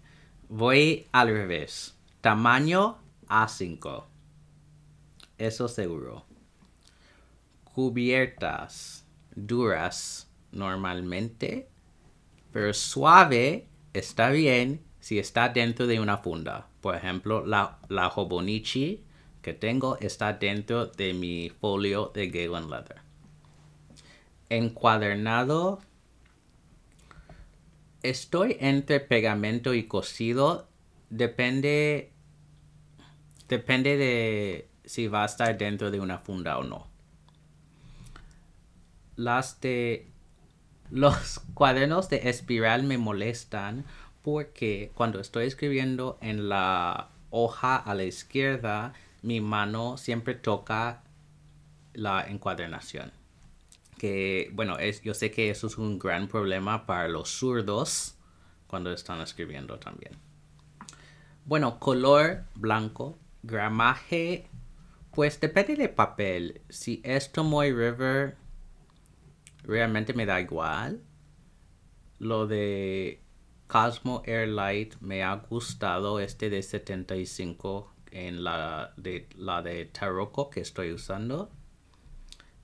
voy 0.49 1.07
al 1.13 1.29
revés. 1.29 1.97
Tamaño 2.21 2.99
A5. 3.29 4.05
Eso 5.39 5.69
seguro 5.69 6.31
cubiertas 7.75 9.07
duras 9.35 10.29
normalmente 10.53 11.69
Pero 12.53 12.75
suave 12.75 13.69
está 13.93 14.31
bien 14.31 14.83
si 15.01 15.19
está 15.19 15.49
dentro 15.49 15.87
de 15.87 15.99
una 15.99 16.19
funda. 16.19 16.69
Por 16.83 16.95
ejemplo, 16.95 17.47
la, 17.47 17.79
la 17.89 18.09
Hobonichi 18.09 19.03
que 19.43 19.55
tengo 19.55 19.99
está 20.01 20.35
dentro 20.35 20.87
de 20.87 21.15
mi 21.15 21.51
folio 21.51 22.11
de 22.15 22.29
Galen 22.29 22.71
Leather. 22.71 22.99
Encuadernado. 24.49 25.81
Estoy 28.03 28.57
entre 28.61 29.01
pegamento 29.01 29.75
y 29.75 29.85
cosido. 29.85 30.69
Depende. 31.11 32.13
Depende 33.49 33.97
de 33.97 34.69
si 34.85 35.07
va 35.07 35.23
a 35.23 35.27
estar 35.27 35.57
dentro 35.57 35.91
de 35.91 36.01
una 36.01 36.19
funda 36.19 36.59
o 36.59 36.65
no. 36.65 36.87
Las 39.17 39.61
de. 39.61 40.11
Los 40.91 41.41
cuadernos 41.55 42.09
de 42.09 42.29
espiral 42.29 42.83
me 42.83 42.99
molestan 42.99 43.85
porque 44.23 44.91
cuando 44.95 45.21
estoy 45.21 45.47
escribiendo 45.47 46.19
en 46.21 46.49
la 46.49 47.11
hoja 47.31 47.77
a 47.77 47.95
la 47.95 48.05
izquierda, 48.05 48.93
mi 49.23 49.41
mano 49.41 49.97
siempre 49.97 50.35
toca 50.35 51.03
la 51.93 52.27
encuadernación. 52.29 53.13
Que 53.99 54.51
bueno, 54.53 54.79
es, 54.79 55.03
yo 55.03 55.15
sé 55.15 55.31
que 55.31 55.51
eso 55.51 55.67
es 55.67 55.77
un 55.77 55.99
gran 55.99 56.29
problema 56.29 56.87
para 56.87 57.09
los 57.09 57.29
zurdos 57.29 58.17
cuando 58.67 58.93
están 58.93 59.21
escribiendo 59.21 59.79
también. 59.79 60.13
Bueno, 61.45 61.79
color 61.79 62.45
blanco, 62.55 63.19
gramaje, 63.43 64.49
pues 65.13 65.41
depende 65.41 65.77
del 65.77 65.91
papel. 65.91 66.63
Si 66.69 67.01
es 67.05 67.33
Tomoy 67.33 67.73
River, 67.73 68.37
realmente 69.65 70.15
me 70.15 70.27
da 70.27 70.41
igual. 70.41 71.03
Lo 72.19 72.47
de 72.47 73.23
Cosmo 73.67 74.23
Airlight 74.27 74.97
me 75.01 75.23
ha 75.23 75.35
gustado 75.37 76.21
este 76.21 76.51
de 76.51 76.63
75 76.63 77.93
en 78.11 78.45
la 78.45 78.93
de, 78.97 79.29
la 79.37 79.63
de 79.63 79.87
Taroko 79.87 80.51
que 80.51 80.61
estoy 80.61 80.93
usando. 80.93 81.51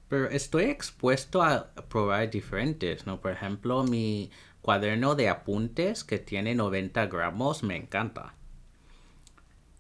Pero 0.09 0.29
estoy 0.31 0.65
expuesto 0.65 1.43
a 1.43 1.73
probar 1.89 2.31
diferentes, 2.31 3.07
¿no? 3.07 3.21
Por 3.21 3.33
ejemplo, 3.33 3.83
mi 3.83 4.31
cuaderno 4.63 5.15
de 5.15 5.29
apuntes 5.29 6.05
que 6.05 6.19
tiene 6.19 6.55
90 6.55 7.07
gramos 7.07 7.63
me 7.63 7.77
encanta. 7.77 8.35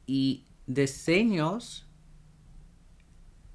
Y 0.06 0.44
diseños, 0.66 1.86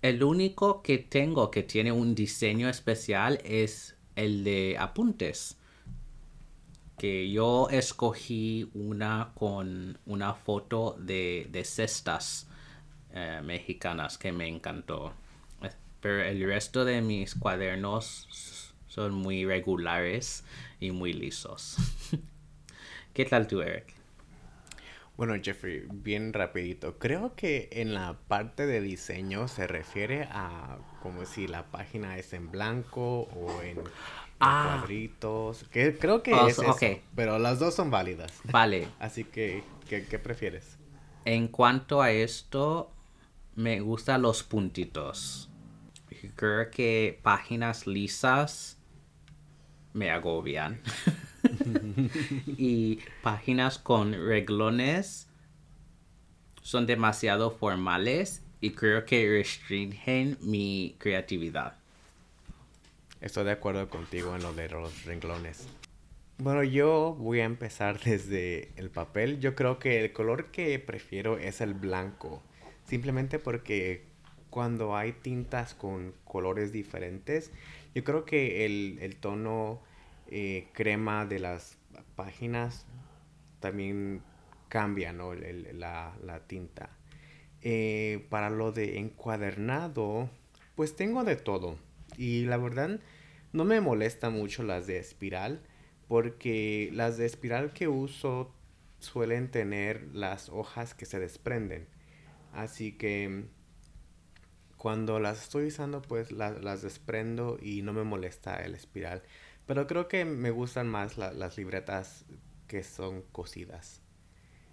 el 0.02 0.24
único 0.24 0.82
que 0.82 0.97
tengo 0.97 1.52
que 1.52 1.63
tiene 1.63 1.91
un 1.91 2.15
diseño 2.15 2.69
especial 2.69 3.39
es 3.43 3.95
el 4.15 4.43
de 4.43 4.78
apuntes 4.80 5.58
que 7.01 7.31
yo 7.31 7.67
escogí 7.71 8.69
una 8.75 9.31
con 9.33 9.97
una 10.05 10.35
foto 10.35 10.95
de, 10.99 11.49
cestas 11.65 12.47
eh, 13.11 13.41
mexicanas 13.43 14.19
que 14.19 14.31
me 14.31 14.47
encantó. 14.47 15.11
Pero 15.99 16.21
el 16.21 16.45
resto 16.45 16.85
de 16.85 17.01
mis 17.01 17.33
cuadernos 17.33 18.75
son 18.85 19.15
muy 19.15 19.45
regulares 19.45 20.43
y 20.79 20.91
muy 20.91 21.13
lisos. 21.13 21.77
¿Qué 23.15 23.25
tal 23.25 23.47
tú, 23.47 23.63
Eric? 23.63 23.95
Bueno, 25.17 25.33
Jeffrey, 25.41 25.83
bien 25.91 26.33
rapidito. 26.33 26.99
Creo 26.99 27.35
que 27.35 27.69
en 27.71 27.95
la 27.95 28.19
parte 28.27 28.67
de 28.67 28.79
diseño 28.79 29.47
se 29.47 29.65
refiere 29.65 30.27
a 30.29 30.77
como 31.01 31.25
si 31.25 31.47
la 31.47 31.65
página 31.65 32.19
es 32.19 32.33
en 32.33 32.51
blanco 32.51 33.21
o 33.21 33.61
en 33.63 33.79
ah. 34.41 34.77
cuadritos. 34.77 35.65
Que 35.71 35.97
creo 35.97 36.23
que 36.23 36.32
es 36.32 36.60
eso, 36.60 36.75
pero 37.15 37.39
las 37.39 37.60
dos 37.60 37.75
son 37.75 37.91
válidas. 37.91 38.32
Vale. 38.45 38.88
Así 38.99 39.23
que, 39.23 39.63
¿qué, 39.88 40.19
prefieres? 40.19 40.77
En 41.25 41.47
cuanto 41.47 42.01
a 42.01 42.12
esto, 42.12 42.91
me 43.56 43.80
gustan 43.82 44.21
los 44.21 44.43
puntitos. 44.43 45.49
Creo 46.36 46.69
que 46.69 47.19
páginas 47.23 47.88
lisas 47.88 48.77
me 49.93 50.12
agobian. 50.12 50.82
y 52.45 52.99
páginas 53.23 53.80
con 53.80 54.13
reglones 54.13 55.27
son 56.62 56.86
demasiado 56.86 57.51
formales 57.51 58.43
y 58.62 58.71
creo 58.71 59.06
que 59.06 59.27
restringen 59.27 60.38
mi 60.41 60.95
creatividad. 60.99 61.80
Estoy 63.21 63.45
de 63.45 63.51
acuerdo 63.51 63.88
contigo 63.88 64.36
en 64.36 64.41
lo 64.41 64.51
de 64.51 64.67
los 64.67 65.05
renglones. 65.05 65.67
Bueno, 66.39 66.63
yo 66.63 67.15
voy 67.19 67.41
a 67.41 67.45
empezar 67.45 67.99
desde 68.03 68.71
el 68.77 68.89
papel. 68.89 69.39
Yo 69.39 69.53
creo 69.53 69.77
que 69.77 70.03
el 70.03 70.12
color 70.12 70.49
que 70.49 70.79
prefiero 70.79 71.38
es 71.38 71.62
el 71.62 71.75
blanco. 71.75 72.41
Simplemente 72.84 73.38
porque 73.38 74.05
cuando 74.49 74.97
hay 74.97 75.12
tintas 75.12 75.75
con 75.75 76.15
colores 76.23 76.71
diferentes, 76.71 77.51
yo 77.93 78.03
creo 78.03 78.25
que 78.25 78.65
el, 78.65 79.15
tono 79.17 79.84
eh, 80.27 80.67
crema 80.73 81.27
de 81.27 81.39
las 81.39 81.77
páginas 82.15 82.88
también 83.60 84.23
cambia, 84.67 85.13
¿no? 85.13 85.36
la, 85.36 86.41
tinta. 86.47 86.89
Eh, 87.62 88.25
para 88.31 88.49
lo 88.49 88.71
de 88.71 88.97
encuadernado, 88.97 90.27
pues 90.73 90.95
tengo 90.95 91.23
de 91.23 91.36
todo. 91.36 91.77
Y 92.17 92.45
la 92.45 92.58
verdad, 92.58 93.00
no 93.54 93.65
me 93.65 93.82
molesta 93.82 94.30
mucho 94.30 94.63
las 94.63 94.88
de 94.88 94.97
espiral, 94.97 95.62
porque 96.08 96.89
las 96.93 97.17
de 97.17 97.26
espiral 97.26 97.74
que 97.74 97.88
uso 97.88 98.54
suelen 99.00 99.50
tener 99.50 100.08
las 100.13 100.50
hojas 100.50 100.93
que 100.93 101.06
se 101.06 101.19
desprenden. 101.19 101.88
Así 102.54 102.93
que 102.93 103.45
cuando 104.78 105.19
las 105.19 105.43
estoy 105.43 105.67
usando, 105.67 106.02
pues 106.02 106.32
las 106.32 106.82
desprendo 106.82 107.58
y 107.62 107.82
no 107.82 107.93
me 107.93 108.04
molesta 108.04 108.58
el 108.58 108.76
espiral. 108.76 109.24
Pero 109.65 109.88
creo 109.88 110.08
que 110.08 110.26
me 110.26 110.52
gustan 110.52 110.88
más 110.88 111.17
las 111.17 111.58
libretas 111.58 112.26
que 112.67 112.84
son 112.84 113.21
cosidas. 113.32 114.02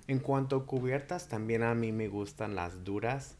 En 0.07 0.19
cuanto 0.21 0.57
a 0.57 0.67
cubiertas, 0.67 1.29
también 1.29 1.63
a 1.63 1.75
mí 1.75 1.93
me 1.93 2.09
gustan 2.09 2.55
las 2.55 2.85
duras 2.85 3.38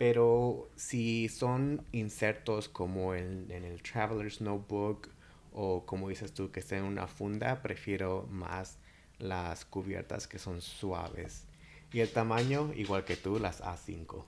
pero 0.00 0.70
si 0.76 1.28
son 1.28 1.84
insertos 1.92 2.70
como 2.70 3.14
en, 3.14 3.50
el 3.50 3.82
Traveler's 3.82 4.40
Notebook 4.40 5.10
o 5.52 5.84
como 5.84 6.08
dices 6.08 6.32
tú 6.32 6.50
que 6.50 6.60
esté 6.60 6.78
en 6.78 6.84
una 6.84 7.06
funda, 7.06 7.60
prefiero 7.60 8.26
más 8.30 8.78
las 9.18 9.66
cubiertas 9.66 10.26
que 10.26 10.38
son 10.38 10.62
suaves. 10.62 11.44
Y 11.92 12.00
el 12.00 12.08
tamaño, 12.08 12.72
igual 12.74 13.04
que 13.04 13.14
tú, 13.14 13.38
las 13.38 13.62
A5. 13.62 14.24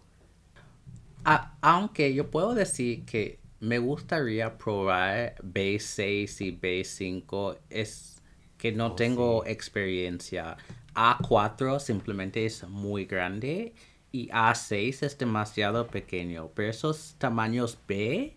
aunque 1.63 2.13
yo 2.13 2.31
puedo 2.31 2.53
decir 2.53 3.07
que 3.07 3.39
me 3.59 3.79
gustaría 3.79 4.59
probar 4.59 5.37
B6 5.37 6.49
y 6.49 6.53
B5, 6.55 7.57
es 7.71 8.21
que 8.59 8.73
no 8.73 8.89
oh, 8.89 8.95
tengo 8.95 9.47
experiencia. 9.47 10.59
A4 10.95 11.81
simplemente 11.81 12.45
es 12.45 12.69
muy 12.69 13.07
grande 13.07 13.73
y 14.13 14.29
A6 14.29 15.03
es 15.03 15.19
demasiado 15.19 15.89
pequeño, 15.89 16.51
pero 16.55 16.69
esos 16.69 17.17
tamaños 17.19 17.79
B 17.89 18.37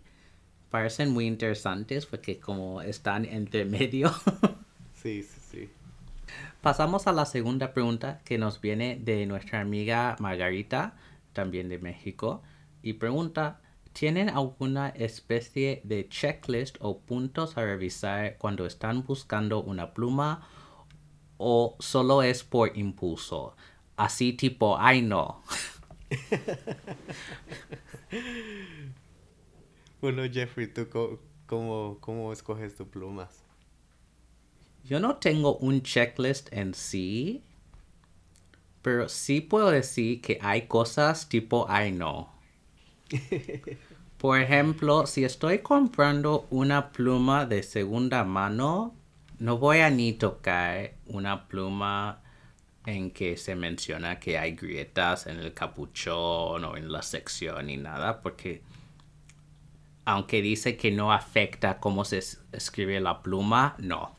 parecen 0.70 1.12
muy 1.12 1.26
interesantes 1.26 2.06
porque 2.06 2.40
como 2.40 2.80
están 2.80 3.26
entre 3.26 3.66
medio. 3.66 4.10
sí, 4.94 5.22
sí, 5.22 5.40
sí. 5.50 5.70
Pasamos 6.62 7.06
a 7.06 7.12
la 7.12 7.26
segunda 7.26 7.72
pregunta 7.72 8.20
que 8.24 8.38
nos 8.38 8.60
viene 8.60 8.98
de 9.00 9.26
nuestra 9.26 9.60
amiga 9.60 10.16
Margarita, 10.18 10.96
también 11.32 11.68
de 11.68 11.78
México, 11.78 12.42
y 12.82 12.94
pregunta, 12.94 13.60
¿tienen 13.92 14.30
alguna 14.30 14.88
especie 14.88 15.82
de 15.84 16.08
checklist 16.08 16.76
o 16.80 16.98
puntos 17.00 17.56
a 17.56 17.64
revisar 17.64 18.38
cuando 18.38 18.66
están 18.66 19.04
buscando 19.04 19.62
una 19.62 19.92
pluma 19.92 20.48
o 21.36 21.76
solo 21.78 22.22
es 22.22 22.42
por 22.42 22.76
impulso? 22.76 23.54
Así 23.96 24.32
tipo, 24.32 24.78
ay 24.78 25.02
no. 25.02 25.42
bueno, 30.00 30.22
Jeffrey, 30.32 30.66
¿tú 30.66 30.88
cómo, 31.46 31.98
cómo 32.00 32.32
escoges 32.32 32.76
tus 32.76 32.88
plumas? 32.88 33.42
Yo 34.84 35.00
no 35.00 35.16
tengo 35.16 35.56
un 35.56 35.82
checklist 35.82 36.52
en 36.52 36.74
sí, 36.74 37.42
pero 38.82 39.08
sí 39.08 39.40
puedo 39.40 39.70
decir 39.70 40.20
que 40.20 40.38
hay 40.40 40.68
cosas 40.68 41.28
tipo, 41.28 41.66
ay 41.68 41.90
no. 41.90 42.32
Por 44.18 44.40
ejemplo, 44.40 45.06
si 45.06 45.24
estoy 45.24 45.58
comprando 45.58 46.46
una 46.50 46.92
pluma 46.92 47.46
de 47.46 47.62
segunda 47.62 48.24
mano, 48.24 48.94
no 49.38 49.58
voy 49.58 49.80
a 49.80 49.90
ni 49.90 50.12
tocar 50.12 50.94
una 51.06 51.48
pluma 51.48 52.22
en 52.86 53.10
que 53.10 53.36
se 53.36 53.56
menciona 53.56 54.20
que 54.20 54.38
hay 54.38 54.52
grietas 54.52 55.26
en 55.26 55.40
el 55.40 55.52
capuchón 55.52 56.64
o 56.64 56.76
en 56.76 56.90
la 56.90 57.02
sección 57.02 57.68
y 57.68 57.76
nada, 57.76 58.22
porque 58.22 58.62
aunque 60.04 60.40
dice 60.40 60.76
que 60.76 60.92
no 60.92 61.12
afecta 61.12 61.80
cómo 61.80 62.04
se 62.04 62.22
escribe 62.52 63.00
la 63.00 63.22
pluma, 63.22 63.74
no. 63.78 64.14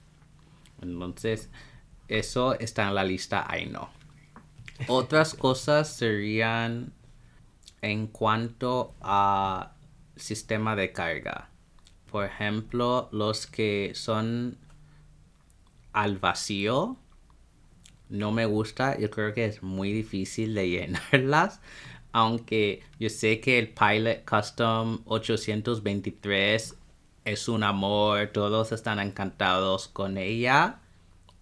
Entonces, 0.82 1.50
eso 2.10 2.60
está 2.60 2.90
en 2.90 2.96
la 2.96 3.06
lista 3.06 3.46
ahí 3.50 3.68
no. 3.68 3.90
Otras 4.90 5.34
cosas 5.34 5.96
serían 5.96 6.92
en 7.82 8.08
cuanto 8.08 8.94
a 9.02 9.72
sistema 10.18 10.76
de 10.76 10.92
carga. 10.92 11.50
Por 12.12 12.26
ejemplo, 12.26 13.08
los 13.14 13.48
que 13.48 13.94
son 13.96 14.58
al 15.94 16.18
vacío 16.18 16.98
no 18.10 18.32
me 18.32 18.46
gusta. 18.46 18.98
Yo 18.98 19.10
creo 19.10 19.34
que 19.34 19.46
es 19.46 19.64
muy 19.64 19.92
difícil 19.94 20.54
de 20.54 20.70
llenarlas. 21.12 21.62
Aunque 22.12 22.82
yo 23.00 23.10
sé 23.10 23.40
que 23.40 23.60
el 23.60 23.70
Pilot 23.70 24.26
Custom 24.26 25.02
823 25.06 26.76
es 27.26 27.48
un 27.48 27.64
amor, 27.64 28.28
todos 28.34 28.72
están 28.72 29.00
encantados 29.00 29.88
con 29.88 30.18
ella. 30.18 30.80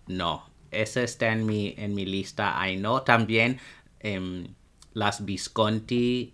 No, 0.08 0.50
esa 0.72 1.04
está 1.04 1.32
en 1.32 1.46
mi, 1.46 1.76
en 1.78 1.94
mi 1.94 2.06
lista. 2.06 2.56
I 2.68 2.78
know 2.78 3.02
también 3.04 3.60
em, 4.00 4.48
las 4.94 5.24
Visconti, 5.26 6.34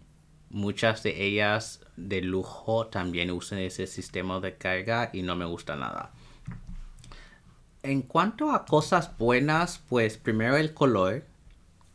muchas 0.49 1.03
de 1.03 1.23
ellas 1.25 1.81
de 1.97 2.21
lujo 2.21 2.87
también 2.87 3.31
usan 3.31 3.59
ese 3.59 3.87
sistema 3.87 4.39
de 4.39 4.57
carga 4.57 5.09
y 5.13 5.21
no 5.21 5.35
me 5.35 5.45
gusta 5.45 5.75
nada. 5.75 6.13
En 7.83 8.03
cuanto 8.03 8.51
a 8.51 8.65
cosas 8.65 9.17
buenas, 9.17 9.79
pues 9.89 10.17
primero 10.17 10.55
el 10.55 10.73
color 10.73 11.23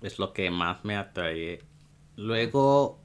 es 0.03 0.18
lo 0.18 0.32
que 0.32 0.51
más 0.51 0.84
me 0.84 0.97
atrae. 0.97 1.61
Luego 2.16 2.99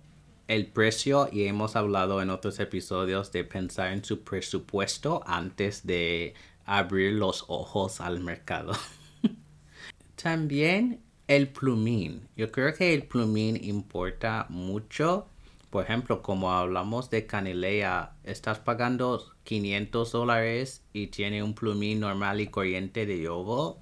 el 0.48 0.66
precio 0.66 1.30
y 1.32 1.46
hemos 1.46 1.76
hablado 1.76 2.22
en 2.24 2.32
otros 2.32 2.60
episodios 2.60 3.32
de 3.32 3.44
pensar 3.44 3.94
en 3.94 4.04
su 4.04 4.24
presupuesto 4.24 5.22
antes 5.28 5.86
de 5.86 6.34
abrir 6.66 7.14
los 7.14 7.46
ojos 7.48 8.02
al 8.02 8.20
mercado. 8.20 8.74
También 10.16 11.02
el 11.28 11.50
plumín. 11.50 12.28
Yo 12.36 12.52
creo 12.52 12.74
que 12.74 12.96
el 12.96 13.04
plumín 13.04 13.64
importa 13.64 14.48
mucho. 14.50 15.28
Por 15.70 15.84
ejemplo, 15.84 16.22
como 16.24 16.52
hablamos 16.52 17.10
de 17.12 17.28
canelea, 17.28 18.16
estás 18.24 18.60
pagando 18.60 19.31
500 19.44 20.12
dólares 20.12 20.84
y 20.94 21.08
tiene 21.08 21.44
un 21.44 21.54
plumín 21.54 22.00
normal 22.00 22.42
y 22.42 22.48
corriente 22.48 23.06
de 23.06 23.22
yogo. 23.22 23.80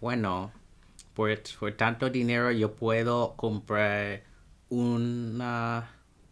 Bueno, 0.00 0.52
por, 1.14 1.30
por 1.58 1.72
tanto 1.72 2.10
dinero 2.10 2.50
yo 2.50 2.74
puedo 2.74 3.34
comprar 3.36 4.24
una 4.70 5.90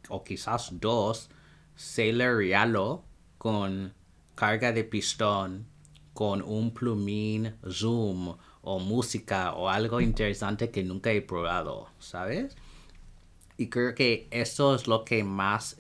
o 0.09 0.23
quizás 0.23 0.71
dos 0.81 1.29
Sailor 1.75 2.39
Rialo 2.39 3.05
con 3.39 3.93
carga 4.35 4.73
de 4.73 4.85
pistón, 4.85 5.67
con 6.15 6.43
un 6.43 6.73
plumín 6.73 7.57
zoom 7.71 8.37
o 8.63 8.79
música 8.79 9.53
o 9.53 9.69
algo 9.69 10.01
interesante 10.01 10.71
que 10.71 10.83
nunca 10.83 11.13
he 11.13 11.21
probado, 11.21 11.89
¿sabes? 11.99 12.57
Y 13.59 13.69
creo 13.69 13.95
que 13.95 14.27
eso 14.31 14.75
es 14.75 14.87
lo 14.87 15.05
que 15.05 15.23
más 15.25 15.77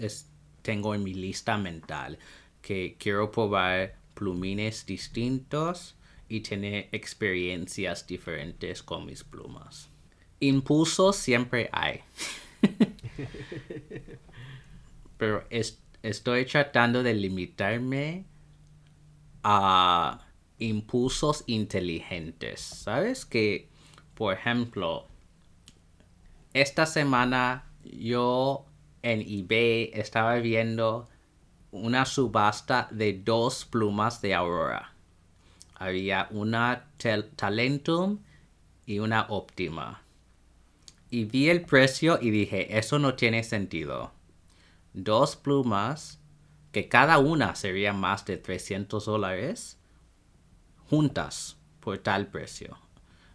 tengo 0.66 0.96
en 0.96 1.04
mi 1.04 1.14
lista 1.14 1.56
mental, 1.56 2.18
que 2.60 2.96
quiero 2.98 3.30
probar 3.30 3.94
plumines 4.14 4.84
distintos 4.84 5.94
y 6.28 6.40
tener 6.40 6.88
experiencias 6.90 8.04
diferentes 8.04 8.82
con 8.82 9.06
mis 9.06 9.22
plumas. 9.22 9.88
Impulsos 10.40 11.14
siempre 11.14 11.70
hay. 11.70 12.00
Pero 15.18 15.44
estoy 16.02 16.44
tratando 16.46 17.04
de 17.04 17.14
limitarme 17.14 18.24
a 19.44 20.26
impulsos 20.58 21.44
inteligentes. 21.46 22.60
¿Sabes? 22.60 23.24
Que, 23.24 23.68
por 24.16 24.34
ejemplo, 24.34 25.06
esta 26.54 26.86
semana 26.86 27.70
yo 27.84 28.66
en 29.12 29.20
eBay 29.20 29.90
estaba 29.94 30.36
viendo 30.36 31.08
una 31.70 32.04
subasta 32.04 32.88
de 32.90 33.12
dos 33.14 33.64
plumas 33.64 34.20
de 34.20 34.34
Aurora. 34.34 34.92
Había 35.74 36.28
una 36.30 36.86
Talentum 37.36 38.18
y 38.86 38.98
una 38.98 39.26
Optima 39.28 40.02
y 41.10 41.24
vi 41.24 41.48
el 41.48 41.62
precio 41.62 42.18
y 42.20 42.30
dije, 42.30 42.76
eso 42.78 42.98
no 42.98 43.14
tiene 43.14 43.44
sentido. 43.44 44.12
Dos 44.92 45.36
plumas, 45.36 46.18
que 46.72 46.88
cada 46.88 47.18
una 47.18 47.54
sería 47.54 47.92
más 47.92 48.24
de 48.24 48.36
300 48.36 49.04
dólares, 49.04 49.78
juntas 50.90 51.56
por 51.80 51.98
tal 51.98 52.26
precio. 52.26 52.76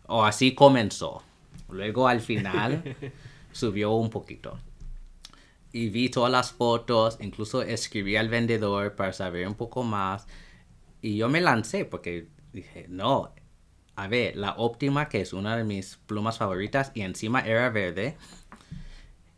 O 0.05 0.25
así 0.25 0.53
comenzó. 0.53 1.23
Luego 1.69 2.07
al 2.07 2.19
final 2.19 2.95
subió 3.51 3.91
un 3.91 4.09
poquito. 4.09 4.59
Y 5.73 5.89
vi 5.89 6.09
todas 6.09 6.31
las 6.31 6.51
fotos, 6.51 7.17
incluso 7.21 7.61
escribí 7.61 8.17
al 8.17 8.29
vendedor 8.29 8.95
para 8.95 9.13
saber 9.13 9.47
un 9.47 9.55
poco 9.55 9.83
más. 9.83 10.27
Y 11.01 11.17
yo 11.17 11.29
me 11.29 11.41
lancé 11.41 11.85
porque 11.85 12.27
dije, 12.53 12.85
no, 12.89 13.33
a 13.95 14.07
ver, 14.07 14.35
la 14.35 14.55
óptima, 14.57 15.09
que 15.09 15.21
es 15.21 15.33
una 15.33 15.55
de 15.55 15.63
mis 15.63 15.97
plumas 16.07 16.37
favoritas, 16.37 16.91
y 16.93 17.01
encima 17.01 17.41
era 17.41 17.69
verde. 17.69 18.17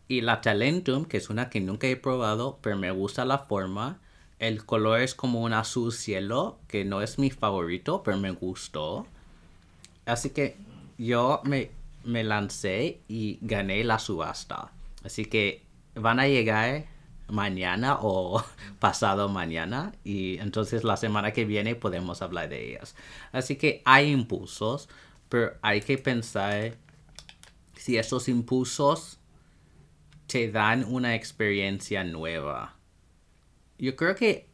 Y 0.08 0.22
la 0.22 0.42
Talentum, 0.42 1.06
que 1.06 1.18
es 1.18 1.30
una 1.30 1.50
que 1.50 1.60
nunca 1.60 1.88
he 1.88 1.96
probado, 1.96 2.60
pero 2.62 2.78
me 2.78 2.92
gusta 2.92 3.26
la 3.26 3.40
forma. 3.40 4.00
El 4.40 4.66
color 4.66 5.02
es 5.02 5.16
como 5.16 5.42
un 5.42 5.54
azul 5.54 5.92
cielo, 5.92 6.60
que 6.68 6.86
no 6.86 7.02
es 7.02 7.18
mi 7.20 7.32
favorito, 7.32 8.04
pero 8.04 8.18
me 8.18 8.32
gustó. 8.32 9.08
Así 10.06 10.30
que 10.30 10.58
yo 10.98 11.42
me, 11.46 11.72
me 12.04 12.24
lancé 12.24 13.00
y 13.08 13.40
gané 13.42 13.84
la 13.84 14.00
subasta. 14.00 14.72
Así 15.04 15.26
que 15.26 15.63
van 15.96 16.20
a 16.20 16.28
llegar 16.28 16.86
mañana 17.28 17.98
o 18.02 18.44
pasado 18.80 19.30
mañana 19.30 19.94
y 20.04 20.38
entonces 20.40 20.84
la 20.84 20.98
semana 20.98 21.34
que 21.34 21.46
viene 21.46 21.76
podemos 21.76 22.22
hablar 22.22 22.50
de 22.50 22.70
ellas. 22.70 22.96
Así 23.32 23.56
que 23.56 23.82
hay 23.86 24.12
impulsos, 24.12 24.90
pero 25.30 25.54
hay 25.62 25.82
que 25.82 25.98
pensar 25.98 26.78
si 27.76 27.98
esos 27.98 28.30
impulsos 28.30 29.20
te 30.28 30.52
dan 30.52 30.86
una 30.86 31.16
experiencia 31.16 32.04
nueva. 32.04 32.76
Yo 33.78 33.96
creo 33.96 34.16
que 34.16 34.50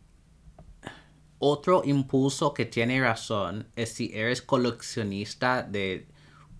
otro 1.37 1.83
impulso 1.85 2.53
que 2.53 2.65
tiene 2.65 2.99
razón 3.01 3.67
es 3.75 3.93
si 3.93 4.11
eres 4.13 4.41
coleccionista 4.41 5.63
de 5.63 6.07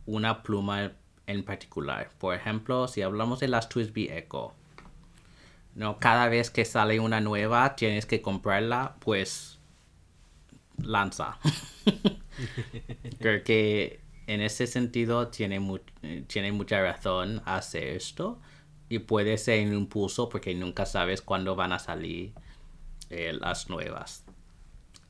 una 0.06 0.42
pluma 0.42 0.94
en 1.28 1.44
particular. 1.44 2.10
Por 2.18 2.36
ejemplo, 2.36 2.88
si 2.88 3.02
hablamos 3.02 3.40
de 3.40 3.48
las 3.50 3.68
Twisby 3.70 4.10
Echo 4.10 4.54
no, 5.76 5.99
cada 5.99 6.28
vez 6.30 6.49
que 6.49 6.65
sale 6.65 6.99
una 6.99 7.22
nueva 7.22 7.76
tienes 7.76 8.05
que 8.05 8.22
comprarla, 8.22 8.95
pues 8.99 9.59
lanza. 10.78 11.38
Creo 13.20 13.43
que 13.43 14.01
en 14.28 14.41
ese 14.41 14.67
sentido 14.67 15.30
tiene, 15.30 15.61
tiene 16.28 16.51
mucha 16.51 16.82
razón 16.82 17.41
hacer 17.45 17.84
esto 17.89 18.39
y 18.89 18.99
puede 18.99 19.38
ser 19.38 19.67
un 19.67 19.74
impulso 19.74 20.30
porque 20.30 20.53
nunca 20.55 20.86
sabes 20.86 21.22
cuándo 21.22 21.55
van 21.55 21.74
a 21.74 21.80
salir 21.80 22.34
eh, 23.09 23.34
las 23.39 23.70
nuevas. 23.70 24.26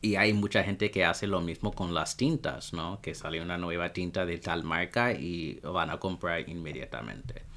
Y 0.01 0.15
hay 0.15 0.31
mucha 0.33 0.63
gente 0.63 0.91
que 0.91 1.03
hace 1.03 1.27
lo 1.27 1.41
mismo 1.41 1.73
con 1.73 1.93
las 1.93 2.15
tintas, 2.15 2.73
¿no? 2.73 3.01
Que 3.01 3.13
sale 3.13 3.41
una 3.41 3.57
nueva 3.57 3.91
tinta 3.91 4.25
de 4.25 4.37
tal 4.37 4.63
marca 4.63 5.11
y 5.11 5.59
van 5.61 5.89
a 5.89 5.97
comprar 5.97 6.47
inmediatamente 6.47 7.48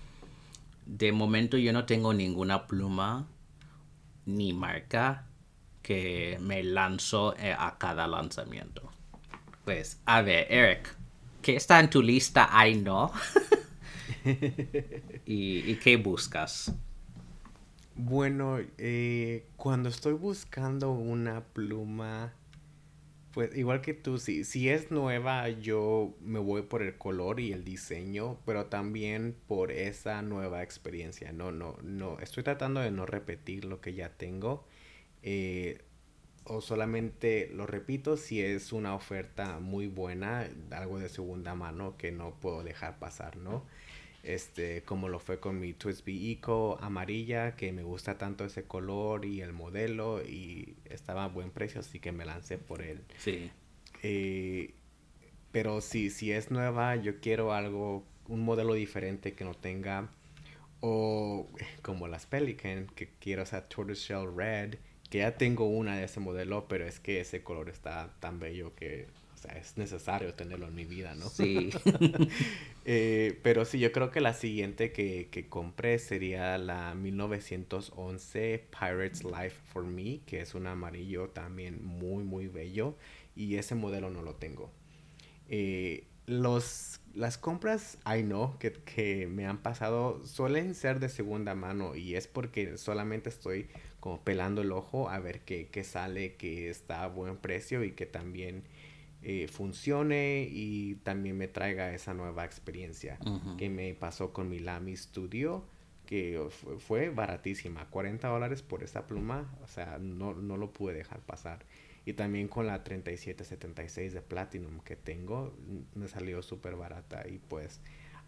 de 0.86 1.12
momento 1.12 1.56
yo 1.56 1.72
no 1.72 1.86
tengo 1.86 2.12
ninguna 2.12 2.66
pluma 2.66 3.28
ni 4.26 4.52
marca 4.52 5.26
que 5.82 6.38
me 6.40 6.62
lanzo 6.62 7.36
eh, 7.36 7.54
a 7.56 7.76
cada 7.78 8.06
lanzamiento. 8.06 8.90
Pues, 9.64 10.00
a 10.06 10.22
ver, 10.22 10.46
Eric, 10.50 10.96
¿qué 11.40 11.56
está 11.56 11.80
en 11.80 11.90
tu 11.90 12.02
lista? 12.02 12.48
Ay, 12.50 12.74
no. 12.82 13.12
¿Y, 15.26 15.74
qué 15.76 15.96
buscas? 15.96 16.72
Bueno, 17.94 18.58
eh, 18.78 19.46
cuando 19.56 19.88
estoy 19.88 20.14
buscando 20.14 20.92
una 20.92 21.42
pluma 21.42 22.32
pues 23.32 23.56
igual 23.56 23.80
que 23.80 23.94
tú, 23.94 24.18
si, 24.18 24.44
si 24.44 24.68
es 24.68 24.90
nueva, 24.90 25.48
yo 25.48 26.14
me 26.20 26.38
voy 26.38 26.62
por 26.62 26.82
el 26.82 26.96
color 26.98 27.40
y 27.40 27.52
el 27.52 27.64
diseño, 27.64 28.38
pero 28.44 28.66
también 28.66 29.36
por 29.46 29.72
esa 29.72 30.22
nueva 30.22 30.62
experiencia. 30.62 31.32
No, 31.32 31.52
no, 31.52 31.76
no. 31.82 32.18
Estoy 32.20 32.42
tratando 32.42 32.80
de 32.80 32.90
no 32.90 33.06
repetir 33.06 33.64
lo 33.64 33.80
que 33.80 33.94
ya 33.94 34.10
tengo. 34.10 34.66
Eh, 35.22 35.82
o 36.44 36.60
solamente 36.60 37.48
lo 37.52 37.66
repito 37.66 38.16
si 38.16 38.42
es 38.42 38.72
una 38.72 38.94
oferta 38.94 39.60
muy 39.60 39.86
buena, 39.86 40.48
algo 40.70 40.98
de 40.98 41.08
segunda 41.08 41.54
mano 41.54 41.96
que 41.96 42.10
no 42.12 42.34
puedo 42.40 42.62
dejar 42.64 42.98
pasar, 42.98 43.36
¿no? 43.36 43.64
Este, 44.22 44.82
como 44.82 45.08
lo 45.08 45.18
fue 45.18 45.40
con 45.40 45.58
mi 45.58 45.72
Twisby 45.72 46.32
Eco 46.32 46.78
amarilla, 46.80 47.56
que 47.56 47.72
me 47.72 47.82
gusta 47.82 48.18
tanto 48.18 48.44
ese 48.44 48.64
color 48.64 49.24
y 49.24 49.40
el 49.40 49.52
modelo 49.52 50.22
y 50.22 50.76
estaba 50.84 51.24
a 51.24 51.28
buen 51.28 51.50
precio, 51.50 51.80
así 51.80 51.98
que 51.98 52.12
me 52.12 52.24
lancé 52.24 52.58
por 52.58 52.82
él. 52.82 53.02
Sí. 53.18 53.50
Eh, 54.02 54.74
pero 55.50 55.80
si, 55.80 56.10
si 56.10 56.32
es 56.32 56.50
nueva, 56.50 56.96
yo 56.96 57.20
quiero 57.20 57.52
algo, 57.52 58.06
un 58.28 58.40
modelo 58.40 58.74
diferente 58.74 59.34
que 59.34 59.44
no 59.44 59.54
tenga, 59.54 60.10
o 60.80 61.48
como 61.82 62.08
las 62.08 62.26
Pelican, 62.26 62.86
que 62.94 63.08
quiero 63.20 63.42
esa 63.42 63.68
Tortoiseshell 63.68 64.34
Red, 64.34 64.76
que 65.10 65.18
ya 65.18 65.36
tengo 65.36 65.66
una 65.66 65.96
de 65.96 66.04
ese 66.04 66.20
modelo, 66.20 66.66
pero 66.68 66.86
es 66.86 66.98
que 66.98 67.20
ese 67.20 67.42
color 67.42 67.68
está 67.68 68.14
tan 68.20 68.38
bello 68.38 68.74
que 68.74 69.08
sea, 69.42 69.52
es 69.58 69.76
necesario 69.76 70.34
tenerlo 70.34 70.68
en 70.68 70.74
mi 70.74 70.84
vida, 70.84 71.14
¿no? 71.14 71.28
Sí. 71.28 71.70
Eh, 72.84 73.38
pero 73.44 73.64
sí, 73.64 73.78
yo 73.78 73.92
creo 73.92 74.10
que 74.10 74.20
la 74.20 74.34
siguiente 74.34 74.90
que, 74.90 75.28
que 75.30 75.48
compré 75.48 76.00
sería 76.00 76.58
la 76.58 76.96
1911 76.96 78.64
Pirates 78.72 79.22
Life 79.22 79.56
for 79.72 79.84
Me, 79.84 80.18
que 80.26 80.40
es 80.40 80.56
un 80.56 80.66
amarillo 80.66 81.28
también 81.28 81.84
muy, 81.84 82.24
muy 82.24 82.48
bello. 82.48 82.96
Y 83.36 83.54
ese 83.54 83.76
modelo 83.76 84.10
no 84.10 84.22
lo 84.22 84.34
tengo. 84.34 84.72
Eh, 85.48 86.08
los, 86.26 87.00
las 87.14 87.38
compras, 87.38 87.98
I 88.06 88.22
know, 88.22 88.58
que, 88.58 88.72
que 88.72 89.26
me 89.26 89.46
han 89.46 89.58
pasado, 89.58 90.24
suelen 90.26 90.74
ser 90.74 91.00
de 91.00 91.08
segunda 91.08 91.54
mano. 91.54 91.94
Y 91.94 92.16
es 92.16 92.26
porque 92.26 92.78
solamente 92.78 93.28
estoy 93.28 93.68
como 94.00 94.22
pelando 94.22 94.62
el 94.62 94.72
ojo 94.72 95.08
a 95.08 95.20
ver 95.20 95.40
qué, 95.42 95.68
qué 95.70 95.84
sale, 95.84 96.34
que 96.34 96.70
está 96.70 97.04
a 97.04 97.08
buen 97.08 97.36
precio 97.36 97.84
y 97.84 97.92
que 97.92 98.06
también 98.06 98.64
eh, 99.22 99.48
funcione 99.48 100.48
y 100.50 100.96
también 100.96 101.36
me 101.38 101.48
traiga 101.48 101.94
esa 101.94 102.14
nueva 102.14 102.44
experiencia 102.44 103.18
que 103.56 103.70
me 103.70 103.94
pasó 103.94 104.32
con 104.32 104.48
mi 104.48 104.58
Lamy 104.58 104.96
Studio 104.96 105.64
que 106.06 106.44
fue 106.78 107.10
baratísima 107.10 107.88
40 107.88 108.28
dólares 108.28 108.62
por 108.62 108.82
esa 108.82 109.06
pluma 109.06 109.54
o 109.62 109.68
sea 109.68 109.98
no, 110.00 110.34
no 110.34 110.56
lo 110.56 110.72
pude 110.72 110.94
dejar 110.94 111.20
pasar. 111.20 111.64
Y 112.04 112.14
también 112.14 112.48
con 112.48 112.66
la 112.66 112.82
3776 112.82 114.12
de 114.12 114.22
Platinum 114.22 114.80
que 114.80 114.96
tengo 114.96 115.56
me 115.94 116.08
salió 116.08 116.42
súper 116.42 116.74
barata 116.74 117.24
y 117.28 117.38
pues 117.38 117.80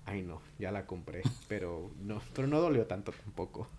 ay 0.06 0.22
no 0.22 0.40
ya 0.60 0.70
la 0.70 0.86
compré 0.86 1.22
pero 1.48 1.92
no 2.00 2.22
pero 2.34 2.46
no 2.46 2.60
dolió 2.60 2.86
tanto 2.86 3.10
tampoco. 3.10 3.68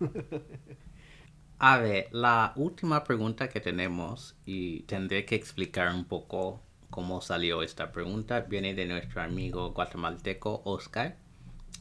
A 1.58 1.78
ver, 1.78 2.08
la 2.12 2.52
última 2.56 3.02
pregunta 3.02 3.48
que 3.48 3.60
tenemos, 3.60 4.36
y 4.44 4.80
tendré 4.82 5.24
que 5.24 5.36
explicar 5.36 5.94
un 5.94 6.04
poco 6.04 6.60
cómo 6.96 7.20
salió 7.20 7.62
esta 7.62 7.92
pregunta 7.92 8.40
viene 8.40 8.72
de 8.72 8.86
nuestro 8.86 9.20
amigo 9.20 9.72
guatemalteco 9.72 10.62
Oscar, 10.64 11.14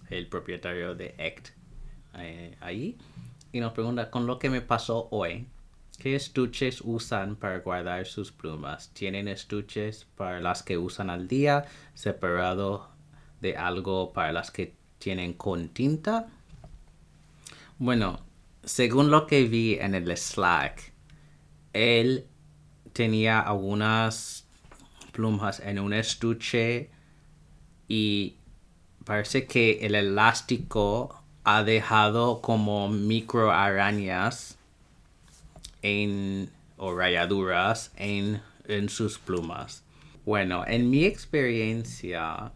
el 0.09 0.28
propietario 0.28 0.93
de 0.93 1.16
ECT 1.18 1.51
eh, 2.18 2.57
ahí. 2.59 2.97
Y 3.53 3.61
nos 3.61 3.72
pregunta, 3.72 4.11
con 4.11 4.28
lo 4.28 4.39
que 4.39 4.49
me 4.49 4.59
pasó 4.59 5.07
hoy, 5.11 5.47
¿qué 5.99 6.16
estuches 6.16 6.82
usan 6.84 7.38
para 7.38 7.59
guardar 7.59 8.05
sus 8.05 8.34
plumas? 8.34 8.89
¿Tienen 8.89 9.30
estuches 9.30 10.05
para 10.18 10.41
las 10.41 10.63
que 10.63 10.78
usan 10.78 11.09
al 11.09 11.30
día, 11.30 11.63
separado 11.93 12.89
de 13.39 13.55
algo 13.55 14.11
para 14.11 14.34
las 14.34 14.51
que 14.51 14.76
tienen 14.99 15.32
con 15.32 15.70
tinta? 15.70 16.28
Bueno, 17.80 18.20
según 18.66 19.11
lo 19.11 19.28
que 19.28 19.45
vi 19.45 19.76
en 19.76 19.95
el 19.95 20.18
Slack, 20.18 20.91
él 21.72 22.28
tenía 22.91 23.39
algunas 23.39 24.45
plumas 25.16 25.61
en 25.61 25.80
un 25.80 25.93
estuche 25.93 26.89
y 27.88 28.36
parece 29.05 29.47
que 29.47 29.86
el 29.86 29.95
elástico 29.95 31.24
ha 31.45 31.63
dejado 31.63 32.41
como 32.41 32.89
micro 32.89 33.51
arañas 33.51 34.57
en, 35.82 36.51
o 36.78 36.93
rayaduras 36.93 37.93
en, 37.95 38.41
en 38.68 38.89
sus 38.89 39.18
plumas. 39.18 39.84
Bueno, 40.26 40.66
en 40.68 40.89
mi 40.89 41.05
experiencia 41.05 42.51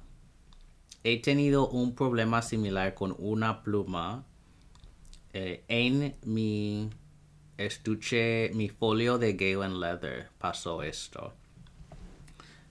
he 1.03 1.22
tenido 1.22 1.70
un 1.70 1.95
problema 1.95 2.41
similar 2.41 2.93
con 2.93 3.16
una 3.20 3.64
pluma 3.64 4.26
eh, 5.32 5.64
en 5.68 6.16
mi 6.26 6.89
estuche, 7.57 8.51
mi 8.53 8.68
folio 8.68 9.18
de 9.18 9.34
Galen 9.34 9.80
Leather 9.80 10.30
pasó 10.39 10.84
esto 10.84 11.34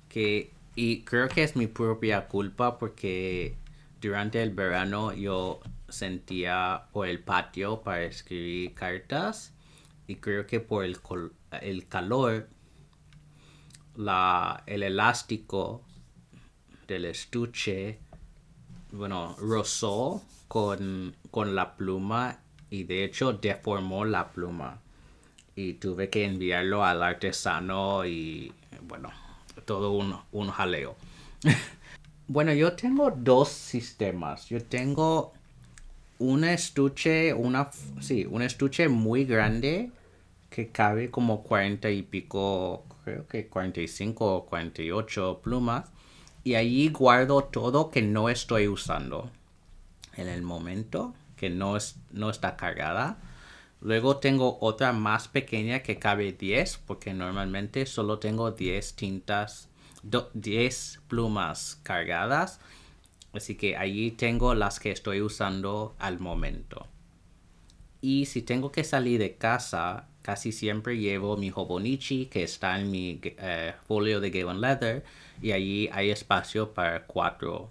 que 0.09 0.53
y 0.75 1.03
creo 1.03 1.29
que 1.29 1.43
es 1.43 1.57
mi 1.57 1.67
propia 1.67 2.29
culpa 2.29 2.79
porque 2.79 3.57
durante 4.01 4.43
el 4.43 4.51
verano 4.51 5.13
yo 5.13 5.61
sentía 5.89 6.85
por 6.93 7.09
el 7.09 7.19
patio 7.19 7.83
para 7.83 8.05
escribir 8.05 8.75
cartas 8.75 9.53
y 10.07 10.17
creo 10.17 10.47
que 10.47 10.61
por 10.61 10.85
el, 10.85 10.99
el 11.61 11.89
calor 11.89 12.49
la, 13.97 14.63
el 14.67 14.85
elástico 14.85 15.83
del 16.87 17.07
estuche 17.07 17.99
bueno 18.93 19.37
rozó 19.41 20.23
con, 20.47 21.15
con 21.31 21.55
la 21.55 21.77
pluma 21.77 22.41
y 22.71 22.85
de 22.85 23.05
hecho 23.05 23.33
deformó 23.33 24.05
la 24.05 24.33
pluma. 24.33 24.81
Y 25.55 25.75
tuve 25.75 26.09
que 26.09 26.25
enviarlo 26.25 26.85
al 26.85 27.03
artesano 27.03 28.07
y 28.07 28.53
bueno 28.83 29.11
todo 29.65 29.93
un, 29.93 30.17
un 30.33 30.51
jaleo. 30.51 30.97
bueno, 32.29 32.53
yo 32.53 32.73
tengo 32.75 33.11
dos 33.11 33.49
sistemas. 33.49 34.49
Yo 34.49 34.63
tengo 34.63 35.33
un 36.19 36.45
estuche, 36.45 37.33
una, 37.33 37.71
sí, 38.01 38.27
un 38.29 38.43
estuche 38.43 38.89
muy 38.89 39.25
grande 39.25 39.91
que 40.51 40.69
cabe 40.69 41.11
como 41.11 41.43
40 41.43 41.91
y 41.91 42.03
pico, 42.03 42.85
creo 43.05 43.27
que 43.27 43.47
45 43.47 44.35
o 44.37 44.47
48 44.47 45.41
plumas. 45.43 45.91
Y 46.45 46.55
allí 46.55 46.89
guardo 46.89 47.45
todo 47.45 47.91
que 47.91 48.03
no 48.03 48.29
estoy 48.29 48.69
usando 48.69 49.31
en 50.17 50.29
el 50.29 50.43
momento, 50.43 51.15
que 51.37 51.51
no, 51.51 51.77
es, 51.77 51.97
no 52.13 52.31
está 52.31 52.57
cargada. 52.57 53.19
Luego 53.81 54.17
tengo 54.17 54.59
otra 54.61 54.93
más 54.93 55.29
pequeña 55.29 55.81
que 55.81 55.99
cabe 55.99 56.33
10, 56.33 56.79
porque 56.87 57.15
normalmente 57.15 57.87
solo 57.87 58.19
tengo 58.19 58.51
10 58.51 58.95
tintas, 58.95 59.69
10 60.35 61.01
plumas 61.09 61.81
cargadas. 61.85 62.61
Así 63.33 63.55
que 63.55 63.77
allí 63.77 64.11
tengo 64.11 64.55
las 64.55 64.81
que 64.81 64.91
estoy 64.91 65.21
usando 65.21 65.95
al 65.99 66.19
momento. 66.19 66.87
Y 68.01 68.27
si 68.27 68.43
tengo 68.43 68.73
que 68.73 68.85
salir 68.85 69.21
de 69.21 69.37
casa, 69.37 70.09
casi 70.23 70.53
siempre 70.53 70.99
llevo 70.99 71.37
mi 71.37 71.51
Hobonichi 71.55 72.27
que 72.27 72.43
está 72.43 72.79
en 72.81 72.91
mi 72.91 73.21
eh, 73.23 73.75
folio 73.87 74.21
de 74.21 74.31
Galen 74.31 74.61
Leather. 74.61 75.05
Y 75.41 75.53
allí 75.53 75.89
hay 75.93 76.11
espacio 76.11 76.75
para 76.75 77.07
cuatro 77.07 77.71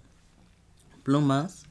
plumas. 1.02 1.67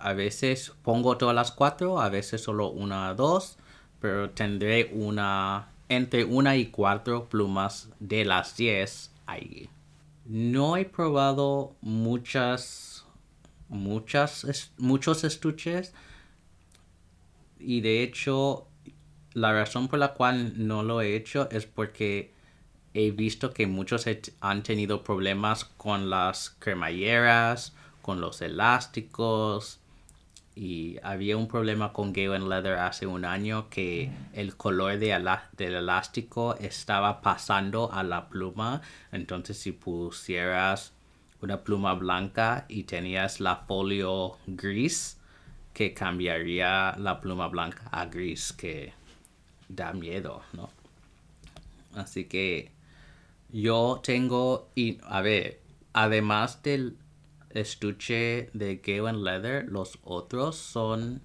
A 0.00 0.14
veces 0.14 0.72
pongo 0.82 1.16
todas 1.18 1.34
las 1.34 1.52
cuatro, 1.52 2.00
a 2.00 2.08
veces 2.08 2.42
solo 2.42 2.70
una 2.70 3.10
o 3.10 3.14
dos 3.14 3.58
pero 4.00 4.30
tendré 4.30 4.90
una 4.92 5.68
entre 5.88 6.24
una 6.24 6.56
y 6.56 6.66
cuatro 6.66 7.28
plumas 7.28 7.90
de 8.00 8.24
las 8.24 8.56
10 8.56 9.12
ahí. 9.26 9.68
No 10.24 10.76
he 10.76 10.84
probado 10.84 11.74
muchas, 11.80 13.04
muchas, 13.68 14.72
muchos 14.78 15.24
estuches 15.24 15.92
y 17.58 17.80
de 17.80 18.02
hecho 18.02 18.66
la 19.34 19.52
razón 19.52 19.88
por 19.88 19.98
la 19.98 20.14
cual 20.14 20.66
no 20.66 20.82
lo 20.82 21.02
he 21.02 21.14
hecho 21.16 21.48
es 21.50 21.66
porque 21.66 22.32
he 22.94 23.10
visto 23.10 23.52
que 23.52 23.66
muchos 23.66 24.06
han 24.40 24.62
tenido 24.62 25.04
problemas 25.04 25.64
con 25.64 26.08
las 26.08 26.50
cremalleras, 26.50 27.74
con 28.02 28.20
los 28.20 28.40
elásticos, 28.40 29.79
y 30.54 30.98
había 31.02 31.36
un 31.36 31.48
problema 31.48 31.92
con 31.92 32.12
Galen 32.12 32.48
Leather 32.48 32.78
hace 32.78 33.06
un 33.06 33.24
año 33.24 33.68
que 33.70 34.10
el 34.32 34.56
color 34.56 34.98
de 34.98 35.10
del 35.56 35.74
elástico 35.74 36.56
estaba 36.56 37.22
pasando 37.22 37.92
a 37.92 38.02
la 38.02 38.28
pluma. 38.28 38.82
Entonces 39.12 39.58
si 39.58 39.72
pusieras 39.72 40.92
una 41.40 41.62
pluma 41.62 41.94
blanca 41.94 42.66
y 42.68 42.84
tenías 42.84 43.40
la 43.40 43.56
folio 43.56 44.38
gris, 44.46 45.18
que 45.72 45.94
cambiaría 45.94 46.96
la 46.98 47.20
pluma 47.20 47.48
blanca 47.48 47.88
a 47.92 48.06
gris, 48.06 48.52
que 48.52 48.92
da 49.68 49.92
miedo, 49.92 50.42
¿no? 50.52 50.68
Así 51.94 52.24
que 52.24 52.70
yo 53.50 54.00
tengo, 54.04 54.68
y 54.74 54.98
a 55.04 55.20
ver, 55.20 55.60
además 55.92 56.62
del 56.62 56.96
estuche 57.50 58.50
de 58.52 58.76
Galen 58.76 59.24
Leather, 59.24 59.66
los 59.68 59.98
otros 60.02 60.56
son 60.56 61.20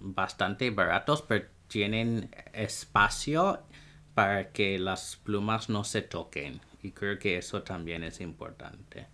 bastante 0.00 0.70
baratos, 0.70 1.22
pero 1.22 1.46
tienen 1.68 2.30
espacio 2.52 3.60
para 4.14 4.50
que 4.50 4.78
las 4.78 5.16
plumas 5.16 5.68
no 5.68 5.84
se 5.84 6.02
toquen. 6.02 6.60
Y 6.82 6.90
creo 6.90 7.18
que 7.18 7.38
eso 7.38 7.62
también 7.62 8.02
es 8.02 8.20
importante. 8.20 9.06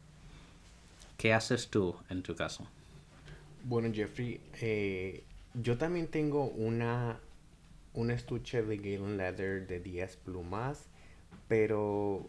¿Qué 1.17 1.33
haces 1.33 1.69
tú 1.69 1.97
en 2.11 2.23
tu 2.23 2.35
caso? 2.35 2.67
Bueno, 3.65 3.91
Jeffrey, 3.93 4.41
eh, 4.61 5.25
yo 5.55 5.79
también 5.79 6.09
tengo 6.09 6.45
una 6.45 7.19
un 7.95 8.11
estuche 8.11 8.63
de 8.63 8.77
Galen 8.77 9.17
Leather 9.17 9.67
de 9.67 9.81
10 9.81 10.17
plumas, 10.17 10.89
pero 11.49 12.29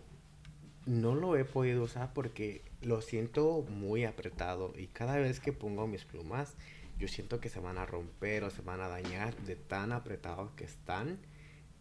no 0.85 1.15
lo 1.15 1.35
he 1.35 1.43
podido 1.43 1.83
usar 1.83 2.13
porque 2.13 2.61
lo 2.85 3.01
siento 3.01 3.63
muy 3.63 4.05
apretado 4.05 4.71
y 4.77 4.87
cada 4.87 5.17
vez 5.17 5.39
que 5.39 5.51
pongo 5.51 5.87
mis 5.87 6.05
plumas 6.05 6.55
yo 6.99 7.07
siento 7.07 7.39
que 7.39 7.49
se 7.49 7.59
van 7.59 7.77
a 7.77 7.85
romper 7.85 8.43
o 8.43 8.49
se 8.49 8.61
van 8.61 8.79
a 8.79 8.87
dañar 8.87 9.35
de 9.43 9.55
tan 9.55 9.91
apretados 9.91 10.51
que 10.51 10.63
están. 10.63 11.19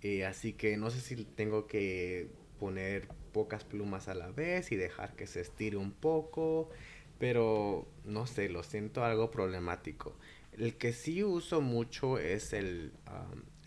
Eh, 0.00 0.24
así 0.24 0.54
que 0.54 0.76
no 0.76 0.90
sé 0.90 1.00
si 1.00 1.24
tengo 1.24 1.66
que 1.66 2.30
poner 2.58 3.08
pocas 3.32 3.64
plumas 3.64 4.08
a 4.08 4.14
la 4.14 4.30
vez 4.30 4.72
y 4.72 4.76
dejar 4.76 5.14
que 5.14 5.26
se 5.26 5.40
estire 5.40 5.76
un 5.76 5.92
poco, 5.92 6.70
pero 7.18 7.86
no 8.04 8.26
sé, 8.26 8.48
lo 8.48 8.62
siento 8.62 9.04
algo 9.04 9.30
problemático. 9.30 10.16
El 10.52 10.76
que 10.76 10.92
sí 10.92 11.22
uso 11.22 11.60
mucho 11.60 12.18
es 12.18 12.52
el, 12.52 12.92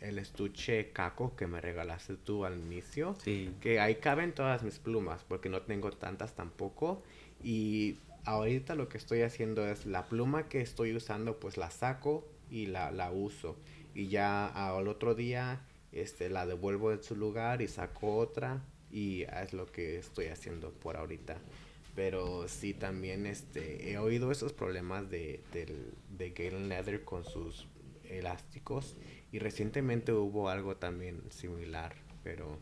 el 0.01 0.19
estuche 0.19 0.91
caco 0.91 1.35
que 1.35 1.47
me 1.47 1.61
regalaste 1.61 2.15
tú 2.17 2.45
al 2.45 2.57
inicio. 2.57 3.15
Sí. 3.23 3.53
Que 3.61 3.79
ahí 3.79 3.95
caben 3.95 4.33
todas 4.33 4.63
mis 4.63 4.79
plumas, 4.79 5.23
porque 5.23 5.49
no 5.49 5.61
tengo 5.61 5.91
tantas 5.91 6.35
tampoco. 6.35 7.03
Y 7.43 7.97
ahorita 8.25 8.75
lo 8.75 8.89
que 8.89 8.97
estoy 8.97 9.21
haciendo 9.21 9.65
es 9.67 9.85
la 9.85 10.07
pluma 10.07 10.49
que 10.49 10.61
estoy 10.61 10.95
usando, 10.95 11.39
pues 11.39 11.57
la 11.57 11.69
saco 11.69 12.27
y 12.49 12.67
la, 12.67 12.91
la 12.91 13.11
uso. 13.11 13.57
Y 13.93 14.07
ya 14.07 14.47
al 14.47 14.87
otro 14.87 15.15
día 15.15 15.61
este, 15.91 16.29
la 16.29 16.45
devuelvo 16.45 16.91
en 16.91 17.03
su 17.03 17.15
lugar 17.15 17.61
y 17.61 17.67
saco 17.67 18.17
otra. 18.17 18.61
Y 18.91 19.23
es 19.23 19.53
lo 19.53 19.65
que 19.65 19.97
estoy 19.97 20.27
haciendo 20.27 20.71
por 20.71 20.97
ahorita. 20.97 21.37
Pero 21.95 22.47
sí, 22.47 22.73
también 22.73 23.25
este, 23.25 23.91
he 23.91 23.97
oído 23.97 24.31
esos 24.31 24.53
problemas 24.53 25.09
de, 25.09 25.41
de 25.51 26.29
Galen 26.29 26.69
Leather 26.69 27.03
con 27.03 27.25
sus 27.25 27.67
elásticos 28.09 28.95
y 29.31 29.39
recientemente 29.39 30.13
hubo 30.13 30.49
algo 30.49 30.77
también 30.77 31.21
similar, 31.29 31.95
pero 32.23 32.57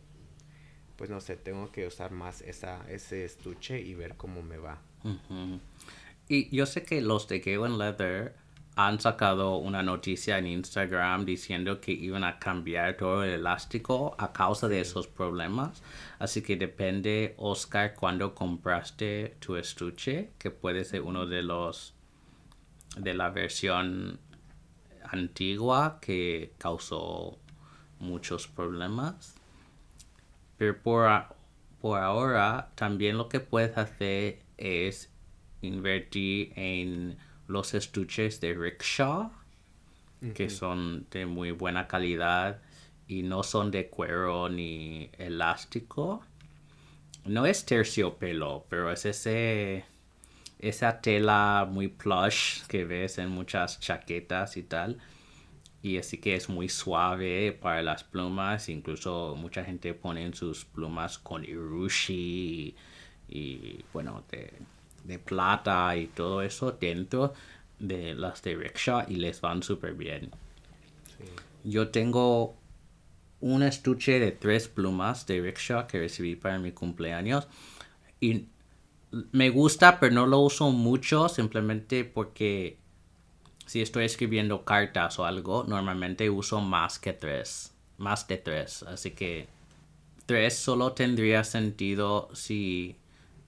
pues 0.96 1.10
no 1.10 1.20
sé, 1.20 1.36
tengo 1.36 1.72
que 1.72 1.88
usar 1.88 2.12
más 2.12 2.42
esa, 2.42 2.90
ese 2.90 3.26
estuche 3.26 3.80
y 3.80 3.94
ver 3.94 4.16
cómo 4.16 4.42
me 4.42 4.58
va. 4.58 4.80
Y 6.28 6.56
yo 6.56 6.66
sé 6.66 6.84
que 6.84 7.02
los 7.02 7.28
de 7.28 7.40
Galen 7.40 7.78
Leather 7.78 8.36
han 8.76 9.00
sacado 9.00 9.58
una 9.58 9.84
noticia 9.84 10.38
en 10.38 10.48
Instagram 10.48 11.26
diciendo 11.26 11.80
que 11.80 11.94
iban 11.94 12.26
a 12.26 12.40
cambiar 12.40 12.98
todo 12.98 13.24
el 13.24 13.32
elástico 13.32 14.16
a 14.18 14.34
causa 14.34 14.68
de 14.68 14.82
esos 14.82 15.08
problemas. 15.08 15.82
Así 16.20 16.42
que 16.42 16.58
depende, 16.58 17.36
Oscar, 17.38 17.94
cuando 17.96 18.36
compraste 18.36 19.38
tu 19.40 19.56
estuche, 19.56 20.32
que 20.38 20.52
puede 20.52 20.84
ser 20.84 21.02
uno 21.02 21.26
de 21.26 21.42
los 21.42 21.94
de 22.98 23.14
la 23.14 23.30
versión 23.30 24.20
antigua 25.04 26.00
que 26.02 26.54
causó 26.58 27.38
muchos 28.00 28.48
problemas. 28.48 29.35
Pero 30.58 30.82
por, 30.82 31.10
por 31.82 32.00
ahora 32.00 32.72
también 32.76 33.18
lo 33.18 33.30
que 33.30 33.40
puedes 33.40 33.78
hacer 33.78 34.40
es 34.58 35.12
invertir 35.62 36.54
en 36.56 37.18
los 37.48 37.74
estuches 37.74 38.40
de 38.42 38.54
rickshaw, 38.54 39.32
que 40.34 40.50
son 40.50 41.06
de 41.12 41.26
muy 41.26 41.52
buena 41.52 41.88
calidad 41.88 42.60
y 43.08 43.22
no 43.22 43.44
son 43.44 43.70
de 43.70 43.90
cuero 43.90 44.50
ni 44.50 45.10
elástico. 45.18 46.24
No 47.26 47.46
es 47.46 47.66
terciopelo, 47.66 48.66
pero 48.70 48.92
es 48.92 49.06
ese 49.06 49.86
esa 50.60 51.02
tela 51.02 51.68
muy 51.70 51.88
plush 51.90 52.64
que 52.68 52.86
ves 52.86 53.18
en 53.18 53.30
muchas 53.30 53.80
chaquetas 53.80 54.58
y 54.58 54.64
tal. 54.64 54.98
Y 55.86 56.00
así 56.00 56.18
que 56.18 56.34
es 56.34 56.50
muy 56.50 56.68
suave 56.68 57.52
para 57.62 57.84
las 57.84 58.04
plumas. 58.04 58.70
Incluso 58.70 59.36
mucha 59.38 59.64
gente 59.64 59.94
pone 59.94 60.34
sus 60.34 60.66
plumas 60.66 61.20
con 61.20 61.46
irushi 61.46 62.76
y, 63.30 63.86
bueno, 63.94 64.24
de, 64.32 65.20
plata 65.20 65.96
y 65.96 66.08
todo 66.08 66.42
eso 66.42 66.72
dentro 66.72 67.36
de 67.78 68.16
las 68.16 68.42
de 68.42 68.56
rickshaw 68.56 69.06
y 69.08 69.18
les 69.18 69.40
van 69.42 69.62
súper 69.62 69.94
bien. 69.94 70.32
Yo 71.64 71.90
tengo 71.90 72.56
un 73.40 73.62
estuche 73.62 74.20
de 74.20 74.32
tres 74.32 74.68
plumas 74.68 75.28
de 75.28 75.40
rickshaw 75.40 75.86
que 75.86 76.00
recibí 76.00 76.36
para 76.36 76.58
mi 76.58 76.72
cumpleaños 76.72 77.48
y 78.20 78.48
me 79.32 79.52
gusta, 79.52 80.00
pero 80.00 80.16
no 80.16 80.26
lo 80.26 80.40
uso 80.40 80.72
mucho 80.72 81.30
simplemente 81.30 82.06
porque 82.06 82.80
si 83.66 83.82
estoy 83.82 84.06
escribiendo 84.06 84.64
cartas 84.64 85.20
o 85.20 85.26
algo, 85.26 85.64
normalmente 85.68 86.30
uso 86.30 86.62
más 86.62 87.00
que 87.00 87.14
tres, 87.14 87.74
más 87.98 88.28
de 88.28 88.38
tres. 88.38 88.84
Así 88.84 89.12
que 89.12 89.48
tres 90.26 90.58
solo 90.58 90.94
tendría 90.94 91.44
sentido 91.44 92.30
si 92.34 92.96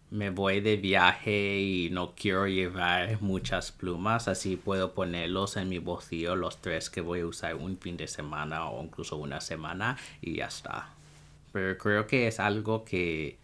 me 0.09 0.29
voy 0.29 0.61
de 0.61 0.77
viaje 0.77 1.59
y 1.59 1.89
no 1.89 2.13
quiero 2.15 2.47
llevar 2.47 3.21
muchas 3.21 3.71
plumas, 3.71 4.27
así 4.27 4.55
puedo 4.55 4.93
ponerlos 4.93 5.57
en 5.57 5.67
mi 5.69 5.79
bolsillo 5.79 6.35
los 6.35 6.61
tres 6.61 6.89
que 6.89 7.01
voy 7.01 7.19
a 7.19 7.25
usar 7.25 7.55
un 7.55 7.77
fin 7.77 7.97
de 7.97 8.07
semana 8.07 8.69
o 8.69 8.83
incluso 8.83 9.17
una 9.17 9.41
semana 9.41 9.97
y 10.21 10.37
ya 10.37 10.47
está. 10.47 10.93
Pero 11.51 11.77
creo 11.77 12.07
que 12.07 12.27
es 12.27 12.39
algo 12.39 12.85
que 12.85 13.37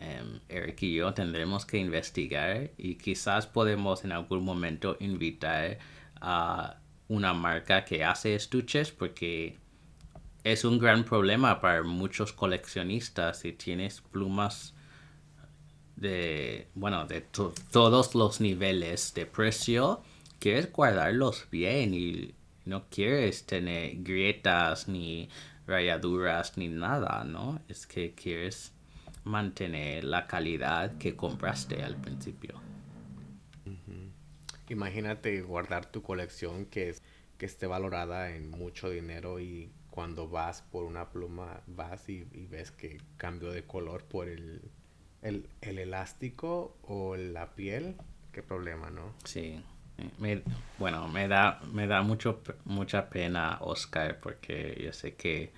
Em, 0.00 0.38
Eric 0.48 0.82
y 0.82 0.94
yo 0.94 1.12
tendremos 1.12 1.66
que 1.66 1.78
investigar 1.78 2.70
y 2.78 2.94
quizás 2.96 3.48
podemos 3.48 4.04
en 4.04 4.12
algún 4.12 4.44
momento 4.44 4.96
invitar 5.00 5.78
a 6.20 6.78
una 7.08 7.32
marca 7.32 7.84
que 7.84 8.04
hace 8.04 8.34
estuches 8.34 8.90
porque 8.90 9.56
es 10.44 10.64
un 10.64 10.78
gran 10.78 11.04
problema 11.04 11.60
para 11.60 11.82
muchos 11.82 12.32
coleccionistas 12.32 13.40
si 13.40 13.52
tienes 13.52 14.00
plumas 14.00 14.74
de 15.96 16.68
bueno 16.74 17.06
de 17.06 17.22
todos 17.72 18.14
los 18.14 18.40
niveles 18.40 19.14
de 19.14 19.26
precio 19.26 20.02
quieres 20.38 20.70
guardarlos 20.72 21.46
bien 21.50 21.94
y 21.94 22.34
no 22.66 22.84
quieres 22.90 23.46
tener 23.46 24.02
grietas 24.02 24.86
ni 24.88 25.28
rayaduras 25.66 26.56
ni 26.56 26.68
nada 26.68 27.24
no 27.24 27.60
es 27.68 27.86
que 27.86 28.14
quieres 28.14 28.72
mantener 29.28 30.04
la 30.04 30.26
calidad 30.26 30.96
que 30.98 31.14
compraste 31.14 31.82
al 31.82 31.96
principio. 31.96 32.67
Imagínate 34.68 35.40
guardar 35.42 35.86
tu 35.86 36.02
colección 36.02 36.66
que, 36.66 36.90
es, 36.90 37.02
que 37.38 37.46
esté 37.46 37.66
valorada 37.66 38.34
en 38.34 38.50
mucho 38.50 38.90
dinero 38.90 39.40
y 39.40 39.70
cuando 39.90 40.28
vas 40.28 40.62
por 40.62 40.84
una 40.84 41.10
pluma 41.10 41.62
vas 41.66 42.08
y, 42.08 42.24
ves 42.50 42.70
que 42.70 42.98
cambió 43.16 43.50
de 43.50 43.64
color 43.64 44.04
por 44.04 44.28
el, 44.28 44.62
el, 45.22 45.48
elástico 45.60 46.76
o 46.82 47.16
la 47.16 47.54
piel. 47.54 47.96
Qué 48.32 48.42
problema, 48.42 48.90
¿no? 48.90 49.14
Sí. 49.24 49.60
bueno, 50.78 51.08
me 51.08 51.26
da, 51.28 51.60
me 51.72 51.86
da 51.86 52.02
mucho, 52.02 52.42
mucha 52.64 53.10
pena, 53.10 53.58
Oscar, 53.60 54.20
porque 54.20 54.80
yo 54.84 54.92
sé 54.92 55.14
que 55.14 55.52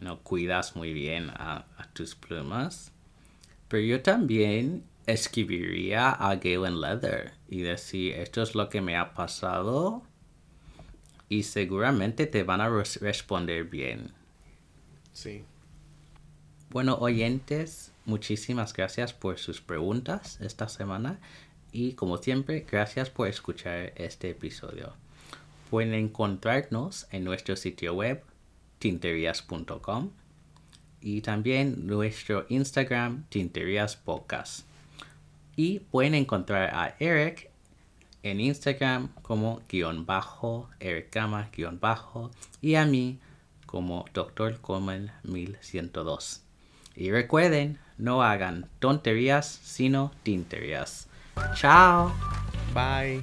no 0.00 0.20
cuidas 0.22 0.76
muy 0.76 0.92
bien 0.92 1.30
a 1.30 1.64
tus 1.92 2.14
plumas 2.14 2.92
pero 3.68 3.82
yo 3.82 4.02
también 4.02 4.84
escribiría 5.06 6.10
a 6.10 6.36
Galen 6.36 6.80
Leather 6.80 7.32
y 7.48 7.60
decir, 7.60 8.14
esto 8.14 8.42
es 8.42 8.54
lo 8.54 8.68
que 8.68 8.80
me 8.80 8.96
ha 8.96 9.14
pasado 9.14 10.02
y 11.28 11.44
seguramente 11.44 12.26
te 12.26 12.42
van 12.42 12.60
a 12.60 12.68
responder 12.68 13.64
bien. 13.64 14.12
Sí. 15.12 15.44
Bueno, 16.70 16.96
oyentes, 16.96 17.92
muchísimas 18.04 18.72
gracias 18.72 19.12
por 19.12 19.38
sus 19.38 19.60
preguntas 19.60 20.38
esta 20.40 20.68
semana 20.68 21.18
y 21.72 21.92
como 21.92 22.18
siempre, 22.18 22.66
gracias 22.68 23.10
por 23.10 23.28
escuchar 23.28 23.92
este 23.96 24.30
episodio. 24.30 24.94
Pueden 25.70 25.94
encontrarnos 25.94 27.06
en 27.10 27.24
nuestro 27.24 27.56
sitio 27.56 27.94
web 27.94 28.22
tinterias.com 28.78 30.10
y 31.00 31.20
también 31.20 31.86
nuestro 31.86 32.46
Instagram 32.48 33.24
Tinterías 33.28 33.96
Podcast. 33.96 34.66
Y 35.56 35.80
pueden 35.80 36.14
encontrar 36.14 36.74
a 36.74 36.94
Eric 36.98 37.50
en 38.22 38.40
Instagram 38.40 39.08
como 39.22 39.62
guion 39.68 40.04
bajo, 40.04 40.68
Eric 40.80 41.14
Gama 41.14 41.48
guion 41.52 41.80
bajo 41.80 42.30
y 42.60 42.74
a 42.74 42.84
mí 42.84 43.18
como 43.66 44.04
Dr. 44.12 44.60
Coleman 44.60 45.12
1102. 45.24 46.42
Y 46.94 47.10
recuerden, 47.10 47.78
no 47.98 48.22
hagan 48.22 48.68
tonterías, 48.78 49.46
sino 49.46 50.12
tinterías. 50.22 51.08
Chao. 51.54 52.12
Bye. 52.74 53.22